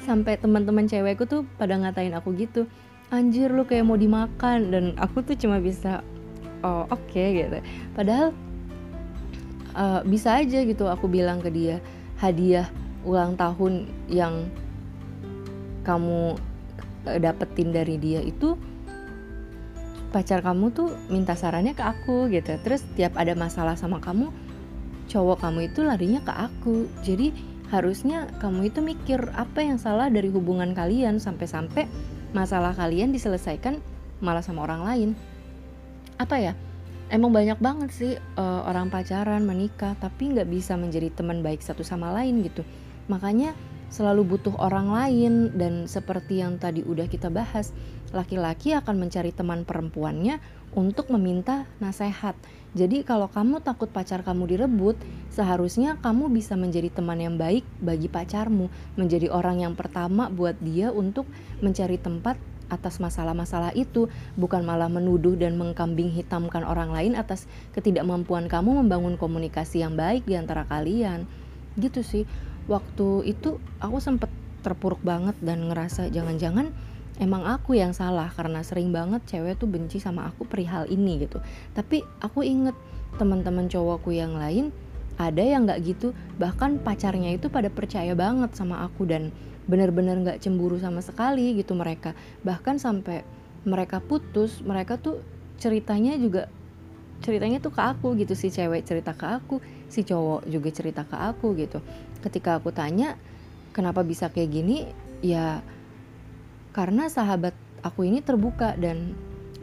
Sampai 0.07 0.39
teman-teman 0.39 0.87
cewekku 0.87 1.27
tuh 1.27 1.43
pada 1.59 1.77
ngatain 1.79 2.15
aku 2.15 2.35
gitu 2.39 2.67
anjir 3.11 3.51
lu 3.51 3.67
kayak 3.67 3.87
mau 3.87 3.99
dimakan. 3.99 4.71
Dan 4.71 4.85
aku 4.97 5.23
tuh 5.27 5.35
cuma 5.35 5.59
bisa 5.59 6.03
oh 6.63 6.87
oke 6.89 7.11
okay, 7.11 7.47
gitu. 7.47 7.59
Padahal 7.95 8.31
uh, 9.75 10.01
bisa 10.07 10.39
aja 10.39 10.63
gitu 10.63 10.87
aku 10.87 11.11
bilang 11.11 11.43
ke 11.43 11.51
dia 11.51 11.83
hadiah 12.19 12.69
ulang 13.03 13.35
tahun 13.35 13.89
yang 14.07 14.47
kamu 15.83 16.37
uh, 17.09 17.19
dapetin 17.19 17.73
dari 17.73 17.97
dia 17.97 18.21
itu 18.21 18.55
pacar 20.11 20.43
kamu 20.43 20.75
tuh 20.75 20.91
minta 21.07 21.35
sarannya 21.35 21.75
ke 21.75 21.83
aku 21.83 22.31
gitu. 22.31 22.55
Terus 22.63 22.83
tiap 22.95 23.15
ada 23.19 23.35
masalah 23.35 23.75
sama 23.75 23.99
kamu 23.99 24.50
cowok 25.11 25.43
kamu 25.43 25.75
itu 25.75 25.83
larinya 25.83 26.23
ke 26.23 26.31
aku. 26.31 26.87
Jadi 27.03 27.35
harusnya 27.75 28.31
kamu 28.39 28.71
itu 28.71 28.79
mikir 28.79 29.21
apa 29.35 29.63
yang 29.67 29.79
salah 29.83 30.07
dari 30.07 30.31
hubungan 30.31 30.71
kalian 30.71 31.19
sampai-sampai 31.19 31.91
masalah 32.31 32.71
kalian 32.79 33.11
diselesaikan 33.11 33.83
malah 34.23 34.43
sama 34.43 34.63
orang 34.63 34.83
lain. 34.87 35.11
Apa 36.23 36.39
ya? 36.39 36.55
Emang 37.11 37.35
banyak 37.35 37.59
banget 37.59 37.91
sih 37.91 38.15
uh, 38.39 38.63
orang 38.71 38.87
pacaran 38.87 39.43
menikah 39.43 39.99
tapi 39.99 40.31
nggak 40.31 40.47
bisa 40.47 40.79
menjadi 40.79 41.11
teman 41.11 41.43
baik 41.43 41.59
satu 41.59 41.83
sama 41.83 42.15
lain 42.15 42.47
gitu. 42.47 42.63
Makanya 43.11 43.51
selalu 43.91 44.39
butuh 44.39 44.55
orang 44.63 44.95
lain 44.95 45.51
dan 45.59 45.91
seperti 45.91 46.39
yang 46.39 46.63
tadi 46.63 46.87
udah 46.87 47.11
kita 47.11 47.27
bahas 47.27 47.75
laki-laki 48.15 48.71
akan 48.79 49.03
mencari 49.03 49.35
teman 49.35 49.67
perempuannya 49.67 50.39
untuk 50.75 51.11
meminta 51.11 51.67
nasihat 51.83 52.39
jadi 52.71 53.03
kalau 53.03 53.27
kamu 53.27 53.67
takut 53.67 53.91
pacar 53.91 54.23
kamu 54.23 54.55
direbut, 54.55 54.95
seharusnya 55.35 55.99
kamu 55.99 56.31
bisa 56.31 56.55
menjadi 56.55 56.87
teman 56.87 57.19
yang 57.19 57.35
baik 57.35 57.67
bagi 57.83 58.07
pacarmu, 58.07 58.71
menjadi 58.95 59.27
orang 59.27 59.67
yang 59.67 59.75
pertama 59.75 60.31
buat 60.31 60.55
dia 60.63 60.95
untuk 60.95 61.27
mencari 61.59 61.99
tempat 61.99 62.39
atas 62.71 63.03
masalah-masalah 63.03 63.75
itu, 63.75 64.07
bukan 64.39 64.63
malah 64.63 64.87
menuduh 64.87 65.35
dan 65.35 65.59
mengkambing 65.59 66.15
hitamkan 66.15 66.63
orang 66.63 66.95
lain 66.95 67.19
atas 67.19 67.51
ketidakmampuan 67.75 68.47
kamu 68.47 68.87
membangun 68.87 69.19
komunikasi 69.19 69.83
yang 69.83 69.99
baik 69.99 70.23
di 70.23 70.39
antara 70.39 70.63
kalian. 70.71 71.27
Gitu 71.75 72.07
sih. 72.07 72.23
Waktu 72.71 73.27
itu 73.27 73.59
aku 73.83 73.99
sempet 73.99 74.31
terpuruk 74.63 75.03
banget 75.03 75.35
dan 75.43 75.67
ngerasa 75.67 76.07
jangan-jangan 76.15 76.71
emang 77.21 77.45
aku 77.45 77.77
yang 77.77 77.93
salah 77.93 78.33
karena 78.33 78.65
sering 78.65 78.91
banget 78.91 79.21
cewek 79.29 79.61
tuh 79.61 79.69
benci 79.69 80.01
sama 80.01 80.33
aku 80.33 80.49
perihal 80.49 80.89
ini 80.89 81.21
gitu. 81.21 81.39
Tapi 81.77 82.01
aku 82.25 82.41
inget 82.41 82.75
teman-teman 83.21 83.69
cowokku 83.69 84.11
yang 84.11 84.35
lain 84.35 84.73
ada 85.21 85.45
yang 85.45 85.69
nggak 85.69 85.85
gitu. 85.85 86.17
Bahkan 86.41 86.81
pacarnya 86.81 87.37
itu 87.37 87.53
pada 87.53 87.69
percaya 87.69 88.17
banget 88.17 88.57
sama 88.57 88.81
aku 88.81 89.05
dan 89.05 89.29
bener-bener 89.69 90.17
nggak 90.25 90.41
cemburu 90.41 90.81
sama 90.81 91.05
sekali 91.05 91.53
gitu 91.61 91.77
mereka. 91.77 92.17
Bahkan 92.43 92.81
sampai 92.81 93.23
mereka 93.69 94.01
putus 94.01 94.65
mereka 94.65 94.97
tuh 94.97 95.21
ceritanya 95.61 96.17
juga 96.17 96.49
ceritanya 97.21 97.61
tuh 97.61 97.77
ke 97.77 97.85
aku 97.85 98.17
gitu. 98.17 98.33
Si 98.33 98.49
cewek 98.49 98.89
cerita 98.89 99.13
ke 99.13 99.29
aku 99.29 99.61
si 99.93 100.09
cowok 100.09 100.49
juga 100.49 100.73
cerita 100.73 101.05
ke 101.05 101.21
aku 101.21 101.53
gitu. 101.61 101.85
Ketika 102.25 102.57
aku 102.57 102.73
tanya 102.73 103.21
kenapa 103.77 104.01
bisa 104.01 104.33
kayak 104.33 104.49
gini? 104.49 104.89
Ya 105.21 105.61
karena 106.71 107.11
sahabat 107.11 107.55
aku 107.83 108.07
ini 108.07 108.23
terbuka 108.23 108.79
dan 108.79 109.15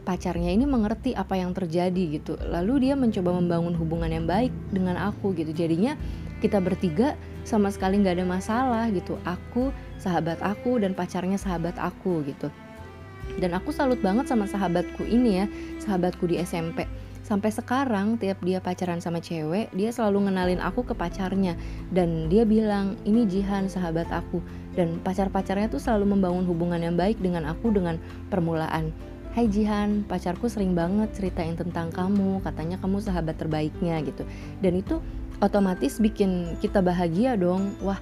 pacarnya 0.08 0.52
ini 0.52 0.64
mengerti 0.64 1.12
apa 1.12 1.36
yang 1.36 1.52
terjadi 1.52 2.20
gitu. 2.20 2.40
Lalu 2.40 2.88
dia 2.88 2.94
mencoba 2.96 3.36
membangun 3.36 3.76
hubungan 3.76 4.08
yang 4.08 4.24
baik 4.24 4.52
dengan 4.72 4.96
aku 4.96 5.36
gitu. 5.36 5.52
Jadinya 5.52 6.00
kita 6.40 6.64
bertiga 6.64 7.12
sama 7.44 7.68
sekali 7.68 8.00
nggak 8.00 8.16
ada 8.16 8.26
masalah 8.26 8.84
gitu. 8.88 9.20
Aku 9.28 9.68
sahabat 10.00 10.40
aku 10.40 10.80
dan 10.80 10.96
pacarnya 10.96 11.36
sahabat 11.36 11.76
aku 11.76 12.24
gitu. 12.24 12.48
Dan 13.36 13.52
aku 13.52 13.70
salut 13.76 14.00
banget 14.00 14.24
sama 14.24 14.48
sahabatku 14.48 15.04
ini 15.04 15.44
ya 15.44 15.46
sahabatku 15.84 16.24
di 16.24 16.40
SMP 16.40 16.88
sampai 17.28 17.52
sekarang 17.52 18.16
tiap 18.16 18.40
dia 18.40 18.56
pacaran 18.56 19.04
sama 19.04 19.20
cewek 19.20 19.68
dia 19.76 19.92
selalu 19.92 20.32
ngenalin 20.32 20.64
aku 20.64 20.80
ke 20.80 20.96
pacarnya 20.96 21.60
dan 21.92 22.32
dia 22.32 22.48
bilang 22.48 22.96
ini 23.04 23.28
Jihan 23.28 23.68
sahabat 23.68 24.08
aku 24.08 24.40
dan 24.72 24.96
pacar-pacarnya 25.04 25.68
tuh 25.68 25.76
selalu 25.76 26.16
membangun 26.16 26.48
hubungan 26.48 26.80
yang 26.80 26.96
baik 26.96 27.20
dengan 27.20 27.44
aku 27.44 27.68
dengan 27.68 28.00
permulaan 28.32 28.96
Hai 29.36 29.44
Jihan, 29.46 30.02
pacarku 30.08 30.50
sering 30.50 30.74
banget 30.74 31.14
ceritain 31.14 31.54
tentang 31.54 31.92
kamu, 31.94 32.42
katanya 32.42 32.74
kamu 32.80 32.98
sahabat 32.98 33.38
terbaiknya 33.38 34.00
gitu. 34.02 34.26
Dan 34.58 34.80
itu 34.80 34.98
otomatis 35.38 36.00
bikin 36.02 36.58
kita 36.58 36.82
bahagia 36.82 37.38
dong. 37.38 37.76
Wah, 37.84 38.00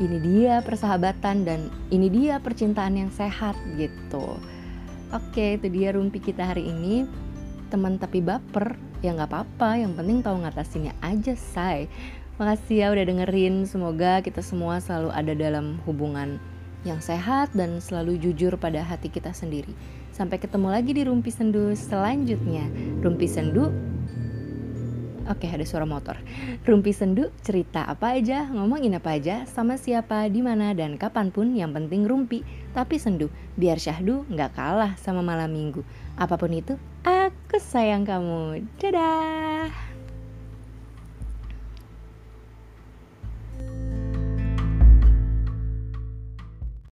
ini 0.00 0.18
dia 0.18 0.58
persahabatan 0.64 1.44
dan 1.46 1.70
ini 1.92 2.08
dia 2.08 2.42
percintaan 2.42 2.98
yang 2.98 3.12
sehat 3.12 3.54
gitu. 3.76 4.40
Oke, 5.12 5.60
itu 5.60 5.68
dia 5.68 5.92
rumpi 5.92 6.18
kita 6.18 6.50
hari 6.50 6.66
ini 6.66 7.04
teman 7.72 7.96
tapi 7.96 8.20
baper 8.20 8.76
ya 9.00 9.16
nggak 9.16 9.32
apa-apa 9.32 9.80
yang 9.80 9.96
penting 9.96 10.20
tahu 10.20 10.44
ngatasinnya 10.44 10.92
aja 11.00 11.32
say 11.32 11.88
Makasih 12.40 12.76
ya 12.80 12.86
udah 12.90 13.04
dengerin. 13.04 13.68
Semoga 13.68 14.24
kita 14.24 14.40
semua 14.40 14.80
selalu 14.80 15.12
ada 15.12 15.30
dalam 15.36 15.78
hubungan 15.84 16.40
yang 16.82 16.98
sehat 16.98 17.52
dan 17.54 17.78
selalu 17.78 18.18
jujur 18.18 18.56
pada 18.56 18.80
hati 18.82 19.12
kita 19.12 19.30
sendiri. 19.30 19.70
Sampai 20.10 20.40
ketemu 20.40 20.72
lagi 20.72 20.90
di 20.96 21.04
Rumpi 21.04 21.28
Sendu 21.28 21.76
selanjutnya. 21.76 22.66
Rumpi 23.04 23.28
Sendu 23.28 23.70
Oke, 25.30 25.46
ada 25.46 25.62
suara 25.62 25.86
motor. 25.86 26.18
Rumpi 26.66 26.90
Sendu 26.90 27.30
cerita 27.46 27.86
apa 27.86 28.18
aja, 28.18 28.50
ngomongin 28.50 28.98
apa 28.98 29.14
aja, 29.14 29.46
sama 29.46 29.78
siapa, 29.78 30.26
di 30.26 30.42
mana 30.42 30.74
dan 30.74 30.98
kapan 30.98 31.30
pun. 31.30 31.54
Yang 31.54 31.78
penting 31.78 32.10
rumpi, 32.10 32.42
tapi 32.74 32.98
sendu. 32.98 33.30
Biar 33.54 33.78
syahdu 33.78 34.26
nggak 34.26 34.50
kalah 34.58 34.98
sama 34.98 35.22
malam 35.22 35.54
minggu. 35.54 35.86
Apa 36.18 36.34
pun 36.34 36.50
itu, 36.50 36.74
aku 37.02 37.58
sayang 37.58 38.06
kamu. 38.06 38.66
Dadah. 38.78 39.91